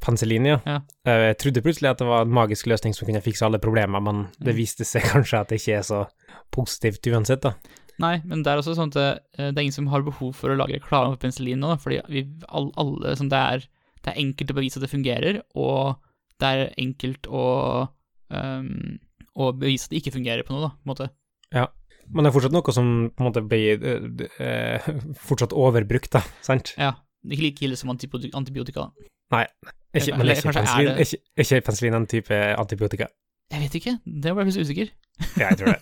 penicillin, 0.00 0.46
ja. 0.48 0.58
Ja. 0.64 0.78
Eh, 1.04 1.26
Jeg 1.30 1.36
trodde 1.42 1.62
plutselig 1.66 1.90
at 1.90 1.98
det 2.00 2.06
var 2.08 2.22
en 2.24 2.32
magisk 2.32 2.66
løsning 2.70 2.94
som 2.96 3.04
kunne 3.08 3.20
fikse 3.20 3.44
alle 3.44 3.58
problemer, 3.60 4.00
men 4.00 4.22
det 4.40 4.54
Mm. 4.54 4.56
viste 4.56 4.84
seg 4.88 5.02
kanskje 5.12 5.40
at 5.40 5.48
det 5.52 5.60
ikke 5.60 5.76
er 5.78 5.82
så 5.84 6.06
positivt 6.50 7.04
uansett, 7.12 7.42
da. 7.44 7.52
Nei, 8.00 8.22
men 8.24 8.42
det 8.42 8.48
er 8.54 8.56
også 8.62 8.72
sånn 8.78 8.88
at 8.88 8.96
det, 8.96 9.08
eh, 9.38 9.50
det 9.50 9.58
er 9.58 9.66
ingen 9.66 9.76
som 9.76 9.90
har 9.92 10.00
behov 10.06 10.32
for 10.34 10.48
å 10.48 10.56
lage 10.56 10.78
reklame 10.80 11.12
for 11.12 11.20
penicillin 11.26 11.60
nå, 11.60 11.74
fordi 11.82 12.00
vi, 12.08 12.22
alle, 12.48 12.72
alle 12.80 13.16
som 13.16 13.28
det 13.28 13.36
er 13.38 13.66
Det 14.00 14.14
er 14.14 14.20
enkelt 14.22 14.50
å 14.50 14.54
bevise 14.56 14.78
at 14.80 14.86
det 14.86 14.94
fungerer, 14.94 15.42
og 15.54 15.98
det 16.40 16.48
er 16.48 16.70
enkelt 16.80 17.26
å 17.28 17.90
um, 18.32 18.98
å 19.36 19.50
bevise 19.52 19.84
at 19.84 19.90
det 19.92 20.00
ikke 20.00 20.14
fungerer 20.16 20.42
på 20.46 20.54
noe, 20.56 20.62
da, 20.62 20.70
på 20.72 20.86
en 20.86 20.92
måte. 20.94 21.10
Men 22.10 22.24
det 22.26 22.30
er 22.30 22.34
fortsatt 22.34 22.54
noe 22.56 22.72
som 22.74 22.86
på 23.14 23.22
en 23.22 23.28
måte 23.28 23.42
blir 23.46 23.84
eh, 23.86 24.06
eh, 24.42 24.88
fortsatt 25.28 25.52
overbrukt, 25.56 26.10
da, 26.16 26.20
sant? 26.44 26.66
Ja. 26.80 26.92
Det 27.20 27.34
er 27.34 27.36
ikke 27.36 27.46
like 27.50 27.64
ille 27.68 27.76
som 27.76 27.90
antibiotika. 27.92 28.86
Nei, 29.30 29.44
ikke, 29.92 30.14
men 30.16 30.24
er 30.30 30.38
ikke 30.38 30.54
penicillin, 30.56 30.88
det- 30.88 30.96
er 30.96 31.04
ikke, 31.04 31.18
ikke 31.44 31.58
penicillin 31.66 31.96
en 31.98 32.06
type 32.08 32.36
antibiotika? 32.56 33.06
Jeg 33.50 33.60
vet 33.66 33.74
ikke, 33.80 33.92
det 34.06 34.30
ble 34.32 34.40
jeg 34.44 34.48
plutselig 34.48 34.66
usikker. 34.68 34.88
Ja, 35.36 35.46
jeg 35.50 35.56
tror 35.60 35.68
det. 35.74 35.80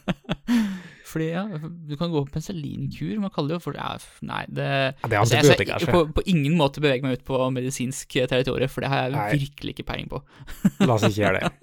Fordi, 1.08 1.26
ja, 1.32 1.42
du 1.88 1.94
kan 1.96 2.10
gå 2.12 2.18
på 2.26 2.32
penicillinkur, 2.34 3.14
man 3.22 3.30
kaller 3.32 3.48
det 3.54 3.56
jo 3.56 3.62
for 3.64 3.72
ja, 3.78 3.86
Nei, 4.28 4.42
det 4.52 4.66
Ja, 4.68 5.08
det 5.08 5.16
Altså, 5.22 5.34
jeg 5.38 5.44
skal 5.46 5.62
ikke? 5.64 5.92
på, 5.94 6.00
på 6.18 6.22
ingen 6.28 6.54
måte 6.58 6.82
bevege 6.84 7.02
meg 7.06 7.12
ut 7.20 7.24
på 7.28 7.34
medisinsk 7.54 8.08
territorium, 8.28 8.68
for 8.72 8.80
det 8.84 8.90
har 8.92 8.98
jeg 9.06 9.12
Nei. 9.16 9.30
virkelig 9.46 9.70
ikke 9.76 9.86
peiling 9.88 10.10
på. 10.10 10.18
La 10.84 10.92
oss 10.98 11.06
ikke 11.08 11.22
gjøre 11.22 11.38
det. 11.46 11.50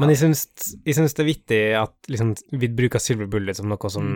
Men 0.00 0.10
jeg 0.12 0.18
syns, 0.20 0.42
jeg 0.84 0.94
syns 0.98 1.14
det 1.16 1.22
er 1.24 1.28
vittig 1.30 1.60
at 1.80 2.10
liksom, 2.12 2.34
vi 2.52 2.68
bruker 2.68 3.00
silver 3.00 3.26
bullet 3.32 3.56
som 3.56 3.68
noe 3.70 3.88
som 3.92 4.10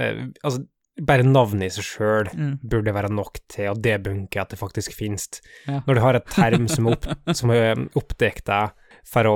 eh, 0.00 0.22
Altså, 0.42 0.62
bare 0.96 1.26
navnet 1.28 1.66
i 1.68 1.74
seg 1.74 1.84
sjøl 1.84 2.30
Mm. 2.32 2.54
burde 2.64 2.94
være 2.96 3.10
nok 3.12 3.38
til 3.52 3.68
å 3.68 3.74
debunke 3.76 4.40
at 4.40 4.48
det 4.54 4.58
faktisk 4.58 4.94
finnes. 4.96 5.26
Ja. 5.68 5.82
Når 5.86 5.94
du 5.94 6.00
har 6.00 6.14
et 6.16 6.30
term 6.32 6.64
som 6.72 6.86
er, 6.88 6.96
opp, 6.96 7.04
som 7.36 7.50
er 7.52 7.82
oppdekta 8.00 8.62
for 9.04 9.28
å 9.28 9.34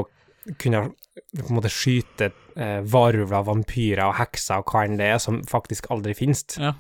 kunne 0.57 0.87
på 1.37 1.51
en 1.51 1.59
måte 1.59 1.69
skyte 1.69 2.31
eh, 2.57 2.81
varulver, 2.89 3.45
vampyrer 3.45 4.07
og 4.07 4.17
hekser 4.23 4.63
og 4.63 4.73
hva 4.73 4.87
enn 4.87 4.97
det 4.97 5.11
er, 5.13 5.19
som 5.21 5.43
faktisk 5.45 5.91
aldri 5.93 6.15
finnes, 6.17 6.47
Ja. 6.57 6.73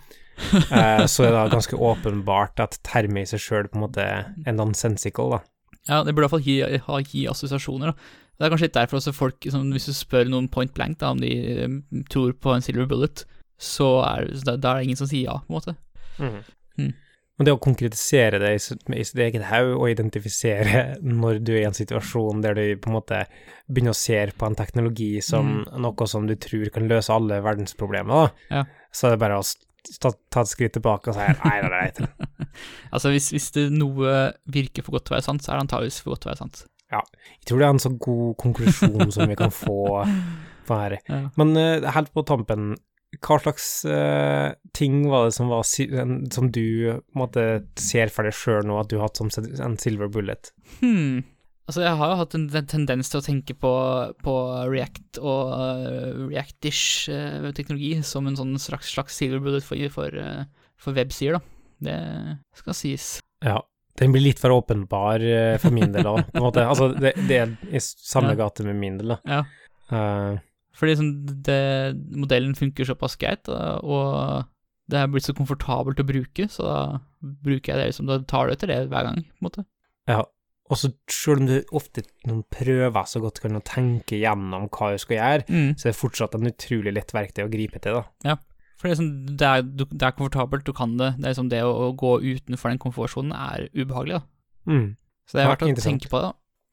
eh, 0.72 1.04
så 1.12 1.26
er 1.28 1.36
det 1.36 1.44
ganske 1.52 1.76
åpenbart 1.76 2.62
at 2.64 2.78
termet 2.88 3.28
i 3.28 3.30
seg 3.34 3.44
sjøl 3.44 3.68
på 3.68 3.76
en 3.76 3.84
måte 3.84 4.06
er 4.46 4.56
nonsensical, 4.56 5.36
da. 5.36 5.42
Ja, 5.90 6.00
det 6.04 6.14
burde 6.14 6.24
i 6.24 6.28
hvert 6.28 6.36
fall 6.38 6.46
gi, 6.48 6.80
ha, 6.88 6.98
gi 7.04 7.26
assosiasjoner, 7.28 7.92
da. 7.92 8.16
Det 8.40 8.46
er 8.46 8.54
kanskje 8.54 8.70
litt 8.70 8.78
derfor 8.78 8.96
også 8.96 9.12
folk, 9.12 9.36
liksom, 9.44 9.66
hvis 9.76 9.90
du 9.90 9.92
spør 9.92 10.30
noen 10.32 10.48
point 10.48 10.72
blank 10.72 10.96
da, 11.02 11.10
om 11.12 11.20
de 11.20 11.28
um, 11.66 11.74
tror 12.08 12.32
på 12.40 12.54
en 12.54 12.64
silver 12.64 12.88
bullet, 12.88 13.26
så 13.60 13.90
er 14.06 14.30
da, 14.48 14.54
da 14.56 14.72
er 14.72 14.80
det 14.80 14.88
ingen 14.88 15.00
som 15.02 15.10
sier 15.10 15.26
ja, 15.26 15.34
på 15.44 15.52
en 15.52 15.58
måte. 15.58 15.74
Mm. 16.16 16.94
Men 17.40 17.48
det 17.48 17.52
å 17.56 17.60
konkretisere 17.60 18.40
det 18.40 18.48
i 18.52 18.60
sitt, 18.60 18.82
eget 19.20 19.44
hode, 19.48 19.76
og 19.76 19.92
identifisere 19.92 20.82
når 21.00 21.38
du 21.44 21.54
er 21.54 21.62
i 21.62 21.68
en 21.68 21.76
situasjon 21.76 22.40
der 22.44 22.56
du 22.56 22.64
på 22.80 22.90
en 22.90 22.96
måte 22.98 23.20
begynner 23.68 23.92
å 23.92 24.00
se 24.00 24.18
på 24.36 24.48
en 24.48 24.56
teknologi 24.56 25.22
som 25.24 25.62
noe 25.80 26.08
som 26.08 26.28
du 26.28 26.34
tror 26.40 26.68
kan 26.72 26.88
løse 26.88 27.12
alle 27.12 27.42
verdensproblemer, 27.44 28.24
da, 28.24 28.56
Ja. 28.56 28.64
så 28.92 29.08
er 29.08 29.16
det 29.16 29.22
bare 29.24 29.38
å 29.40 29.46
ta, 30.00 30.12
ta 30.32 30.44
et 30.44 30.52
skritt 30.52 30.76
tilbake 30.76 31.12
og 31.12 31.16
si 31.16 31.28
nei, 31.44 31.56
nei, 31.64 31.86
nei. 31.92 32.48
Altså, 32.92 33.12
hvis, 33.12 33.30
hvis 33.36 33.52
det 33.56 33.68
noe 33.72 34.32
virker 34.48 34.84
for 34.84 34.96
godt 34.96 35.08
til 35.08 35.16
å 35.16 35.18
være 35.20 35.28
sant, 35.28 35.44
så 35.44 35.52
er 35.52 35.60
det 35.60 35.68
antageligvis 35.68 36.00
for 36.04 36.12
godt 36.12 36.24
til 36.24 36.32
å 36.32 36.34
være 36.34 36.42
sant. 36.44 36.64
Jeg 36.90 37.48
tror 37.48 37.60
det 37.60 37.66
er 37.66 37.74
en 37.74 37.82
så 37.82 37.92
god 37.94 38.36
konklusjon 38.40 39.12
som 39.14 39.30
vi 39.30 39.38
kan 39.38 39.52
få 39.54 39.80
på 40.70 40.78
her. 40.78 40.96
Ja. 41.10 41.24
Men 41.40 41.56
uh, 41.58 41.90
helt 41.94 42.12
på 42.14 42.24
tampen, 42.26 42.72
hva 43.18 43.40
slags 43.42 43.66
uh, 43.88 44.52
ting 44.76 45.02
var 45.10 45.28
det 45.28 45.34
som, 45.36 45.50
var, 45.50 45.66
som 45.66 46.50
du 46.54 47.00
måte 47.18 47.46
ser 47.80 48.12
for 48.14 48.26
deg 48.26 48.36
sjøl 48.36 48.66
nå 48.68 48.78
at 48.80 48.90
du 48.90 48.98
har 48.98 49.08
hatt 49.08 49.20
som 49.20 49.30
en 49.30 49.78
silver 49.80 50.10
bullet? 50.12 50.52
Hmm. 50.80 51.22
Altså, 51.70 51.84
jeg 51.84 51.98
har 52.00 52.10
jo 52.10 52.18
hatt 52.18 52.32
en, 52.34 52.48
en 52.58 52.70
tendens 52.70 53.12
til 53.12 53.20
å 53.20 53.22
tenke 53.22 53.54
på, 53.54 53.72
på 54.24 54.36
React 54.70 55.20
og 55.22 55.52
uh, 55.54 56.26
React-ish-teknologi 56.26 57.92
som 58.06 58.26
en 58.26 58.38
sånn 58.38 58.56
slags, 58.58 58.90
slags 58.90 59.18
silver 59.20 59.42
bullet 59.44 59.66
for, 59.66 59.78
for, 59.94 60.22
for 60.80 60.98
websider, 60.98 61.38
da. 61.38 61.56
Det 61.80 62.00
skal 62.58 62.76
sies. 62.76 63.12
Ja. 63.40 63.62
Den 63.98 64.12
blir 64.14 64.22
litt 64.22 64.38
for 64.38 64.50
åpenbar 64.54 65.20
eh, 65.20 65.56
for 65.58 65.70
min 65.74 65.92
del 65.92 66.06
òg, 66.06 66.22
på 66.30 66.38
en 66.38 66.44
måte. 66.46 66.62
Altså, 66.66 66.88
det, 66.94 67.14
det 67.28 67.36
er 67.42 67.56
i 67.74 67.80
samme 67.82 68.32
Ja. 68.36 68.44
gate 68.44 68.64
med 68.64 68.76
min 68.80 68.96
del, 69.00 69.08
da. 69.16 69.18
Ja. 69.26 69.42
Uh, 69.90 70.38
Fordi 70.78 70.94
sånn, 70.96 71.12
det, 71.44 71.58
modellen 72.16 72.54
funker 72.56 72.86
såpass 72.88 73.16
greit, 73.20 73.48
og 73.50 74.44
det 74.90 74.98
er 74.98 75.06
blitt 75.10 75.26
så 75.26 75.34
komfortabelt 75.36 76.00
å 76.00 76.06
bruke, 76.06 76.46
så 76.48 76.62
da 76.64 76.78
bruker 77.20 77.74
jeg 77.74 77.78
det 77.80 77.88
liksom, 77.90 78.06
da 78.08 78.20
tar 78.30 78.46
du 78.48 78.54
etter 78.54 78.70
det 78.70 78.78
hver 78.88 79.04
gang, 79.10 79.24
på 79.26 79.42
en 79.42 79.48
måte. 79.50 79.66
ja. 80.08 80.22
Og 80.70 80.78
så 80.78 80.92
selv 81.10 81.40
om 81.42 81.46
du 81.48 81.56
ofte 81.74 82.04
noen 82.30 82.44
prøver 82.46 83.06
så 83.10 83.18
godt 83.18 83.40
kan 83.42 83.56
å 83.58 83.62
tenke 83.66 84.14
gjennom 84.20 84.68
hva 84.70 84.92
du 84.94 84.98
skal 85.02 85.16
gjøre, 85.16 85.44
Mm. 85.50 85.72
så 85.74 85.88
er 85.88 85.90
det 85.90 85.98
fortsatt 85.98 86.36
en 86.38 86.46
utrolig 86.46 86.92
lett 86.94 87.10
verktøy 87.10 87.42
å 87.42 87.50
gripe 87.50 87.80
til, 87.82 87.96
da. 87.98 88.36
For 88.80 88.88
det 88.88 88.94
er, 88.94 88.98
sånn, 89.02 89.12
det, 89.36 89.44
er, 89.46 89.64
det 89.92 90.06
er 90.06 90.14
komfortabelt, 90.16 90.64
du 90.64 90.72
kan 90.76 90.94
det. 90.96 91.10
Det 91.18 91.26
er 91.26 91.34
liksom 91.34 91.50
det 91.52 91.60
å, 91.68 91.72
å 91.84 91.88
gå 92.00 92.14
utenfor 92.24 92.72
den 92.72 92.80
komfortsonen 92.80 93.34
er 93.36 93.66
ubehagelig, 93.76 94.20
da. 94.20 94.72
Mm. 94.72 94.86
Så 95.28 95.36
det 95.36 95.42
er 95.42 95.50
verdt 95.52 95.64
å 95.66 95.84
tenke 95.84 96.08
på 96.12 96.22
det. 96.24 96.30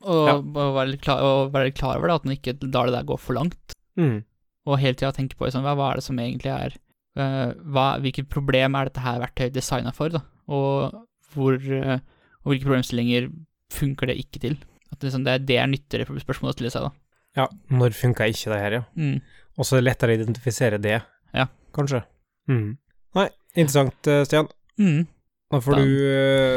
Og, 0.08 0.24
Ja. 0.30 0.36
og, 0.38 0.72
være 0.78 0.92
litt 0.94 1.04
klar, 1.04 1.24
og 1.26 1.52
være 1.52 1.70
litt 1.70 1.80
klar 1.80 1.98
over 2.00 2.08
det, 2.08 2.16
at 2.22 2.28
man 2.28 2.36
ikke 2.38 2.54
lar 2.70 2.88
det 2.88 2.96
der 2.96 3.08
gå 3.10 3.18
for 3.20 3.36
langt. 3.36 3.76
Mm. 4.00 4.22
Og 4.68 4.80
hele 4.80 4.96
tida 4.96 5.12
tenke 5.16 5.36
på 5.40 5.48
liksom, 5.48 5.66
hva, 5.66 5.74
hva 5.76 5.90
er 5.92 6.00
det 6.00 6.06
som 6.06 6.20
egentlig 6.22 6.52
er 6.54 6.76
eh, 7.18 7.52
hva, 7.74 7.86
Hvilket 8.04 8.30
problem 8.32 8.76
er 8.78 8.90
dette 8.90 9.04
her 9.04 9.20
verktøyet 9.24 9.56
designa 9.56 9.94
for, 9.96 10.14
da? 10.14 10.24
Og, 10.48 10.96
hvor, 11.34 11.58
eh, 11.58 12.00
og 12.44 12.54
hvilke 12.54 12.68
problemstillinger 12.70 13.30
funker 13.74 14.12
det 14.12 14.20
ikke 14.22 14.44
til? 14.44 14.58
At 14.92 15.00
det, 15.00 15.10
liksom, 15.10 15.28
det, 15.28 15.34
er, 15.34 15.44
det 15.50 15.60
er 15.60 15.70
nyttigere 15.72 16.24
spørsmål 16.24 16.54
å 16.54 16.56
stille 16.56 16.72
seg, 16.72 16.88
da. 16.88 16.94
Ja, 17.38 17.50
når 17.70 17.94
funka 17.98 18.30
ikke 18.32 18.54
det 18.54 18.62
her, 18.64 18.80
ja. 18.80 18.84
Mm. 18.96 19.20
Og 19.58 19.66
så 19.66 19.76
er 19.78 19.82
det 19.82 19.90
lettere 19.90 20.14
å 20.14 20.20
identifisere 20.22 20.80
det, 20.82 21.00
Ja. 21.38 21.48
kanskje. 21.76 22.04
Mm. 22.50 22.78
Nei, 23.18 23.28
interessant, 23.56 24.08
eh, 24.08 24.24
Stian. 24.28 24.48
Mm. 24.80 25.06
Da 25.52 25.60
får 25.64 25.76
Da- 25.78 25.82
du 25.84 25.92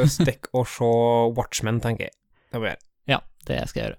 uh, 0.02 0.06
stikke 0.10 0.50
og 0.58 0.66
se 0.66 0.88
Watchmen, 1.36 1.80
tenker 1.80 2.08
jeg. 2.08 2.14
Det 2.50 2.58
må 2.60 2.66
jeg 2.66 2.74
gjøre. 2.76 2.86
Ja, 3.12 3.18
det 3.46 3.58
skal 3.70 3.82
jeg 3.82 3.90
gjøre. 3.90 3.98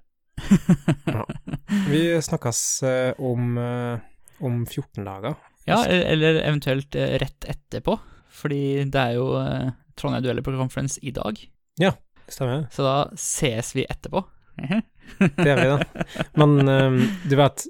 Vi 1.89 2.01
snakkes 2.21 2.59
eh, 2.83 3.13
om, 3.21 3.57
eh, 3.57 3.99
om 4.43 4.65
14 4.65 5.05
dager. 5.05 5.35
Ja, 5.69 5.83
eller, 5.85 6.41
eventuelt 6.43 6.95
eh, 6.97 7.15
rett 7.21 7.45
etterpå, 7.47 7.95
fordi 8.33 8.61
det 8.91 9.01
er 9.01 9.17
jo 9.19 9.27
Trondheim 9.99 10.23
Dueller 10.25 10.43
på 10.45 10.55
Conference 10.57 10.99
i 11.05 11.11
dag, 11.15 11.37
Stemmer 12.31 12.61
det? 12.61 12.67
så 12.71 12.83
da 12.85 12.95
ses 13.19 13.73
vi 13.75 13.83
etterpå. 13.91 14.21
Det 15.19 15.45
gjør 15.45 15.59
vi, 15.59 15.69
da. 15.71 16.05
Men 16.39 16.69
eh, 16.71 16.99
du 17.27 17.35
vet, 17.39 17.65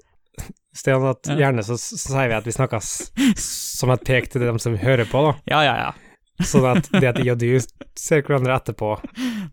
Stian, 0.73 1.03
at 1.09 1.27
Ja. 1.27 1.35
gjerne 1.35 1.63
så, 1.67 1.75
sier 1.77 2.29
vi 2.31 2.37
at 2.37 2.45
vi 2.47 2.53
snakkes 2.55 2.91
som 3.41 3.91
et 3.91 4.03
pek 4.07 4.29
til 4.31 4.41
dem 4.45 4.59
som 4.59 4.77
hører 4.79 5.05
på, 5.09 5.23
da. 5.27 5.33
Ja, 5.51 5.61
ja, 5.67 5.75
ja. 5.87 5.91
Sånn 6.47 6.65
at 6.65 6.87
det 6.95 7.05
at 7.09 7.19
jeg 7.21 7.35
og 7.35 7.41
du 7.41 7.59
ser 7.99 8.23
hverandre 8.25 8.55
etterpå 8.55 8.95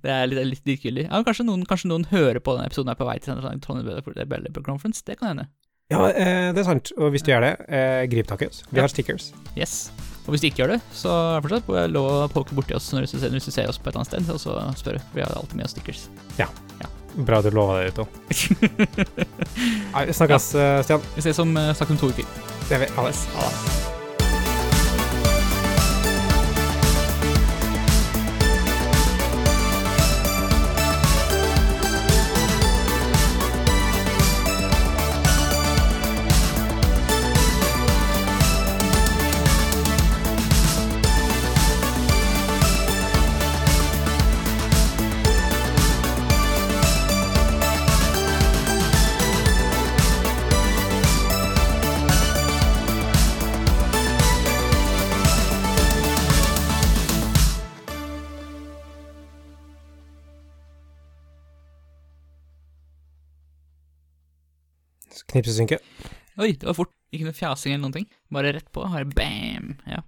Det 0.01 0.09
er 0.09 0.29
litt, 0.31 0.39
litt 0.55 0.69
likegyldig. 0.71 1.09
Ja, 1.11 1.21
kanskje 1.27 1.45
noen, 1.45 1.67
kanskje 1.69 1.91
noen 1.91 2.07
hører 2.09 2.39
på 2.41 2.55
denne 2.57 2.71
episoden 2.71 2.89
her 2.89 2.97
på 2.97 3.09
vei 3.09 3.19
til 3.21 3.35
Trondheim 3.61 3.91
Dueller 3.91 4.63
Conference, 4.65 5.03
det 5.05 5.19
kan 5.21 5.35
hende. 5.35 5.49
Ja, 5.91 6.07
eh, 6.13 6.53
det 6.53 6.63
er 6.63 6.69
sant. 6.69 6.93
Og 6.97 7.11
hvis 7.13 7.25
du 7.25 7.33
gjør 7.33 7.45
det, 7.45 7.53
eh, 7.73 8.07
grip 8.13 8.29
tak 8.29 8.43
i 8.45 8.49
oss. 8.49 8.63
Vi 8.71 8.81
har 8.81 8.89
stickers. 8.93 9.33
Yes. 9.57 9.91
Og 10.27 10.33
hvis 10.35 10.41
du 10.45 10.49
ikke 10.51 10.63
gjør 10.63 10.75
det, 10.77 10.81
så 10.93 11.09
er 11.11 11.41
det 11.41 11.49
fortsatt 11.49 11.93
lov 11.93 12.09
å 12.13 12.33
poke 12.33 12.57
borti 12.57 12.77
oss 12.77 12.91
når 12.93 13.05
du, 13.09 13.13
ser, 13.17 13.29
du 13.33 13.41
ser 13.41 13.69
oss 13.69 13.81
på 13.81 13.89
et 13.89 13.97
annet 13.97 14.13
sted, 14.13 14.29
og 14.33 14.41
så 14.41 14.57
spørre. 14.77 15.01
Vi 15.17 15.25
har 15.25 15.33
alltid 15.33 15.57
med 15.57 15.65
oss 15.65 15.77
stickers. 15.77 16.09
Bra 17.19 17.41
du 17.43 17.51
lova 17.51 17.81
det 17.81 17.89
ut 17.91 17.99
òg. 18.05 18.09
Snakkes, 20.15 20.53
ja. 20.55 20.83
Stian. 20.87 21.03
Vi 21.17 21.25
ses 21.27 21.39
om 21.43 21.57
eh, 21.59 21.75
sagt 21.75 21.91
om 21.91 21.99
to 21.99 22.13
uker. 22.15 22.27
Det 22.69 22.77
gjør 22.77 22.85
vi. 22.87 22.91
Ha 22.97 23.09
det. 23.11 23.98
Knipsesynke. 65.39 65.81
Oi, 66.39 66.53
det 66.53 66.67
var 66.69 66.77
fort. 66.77 66.93
Ikke 67.15 67.31
noe 67.31 67.37
fjasing 67.37 67.73
eller 67.73 67.87
noen 67.87 67.97
ting. 67.97 68.09
Bare 68.35 68.53
rett 68.59 68.69
på. 68.75 68.85
Bare 68.85 69.09
bam. 69.09 69.73
Ja. 69.89 70.03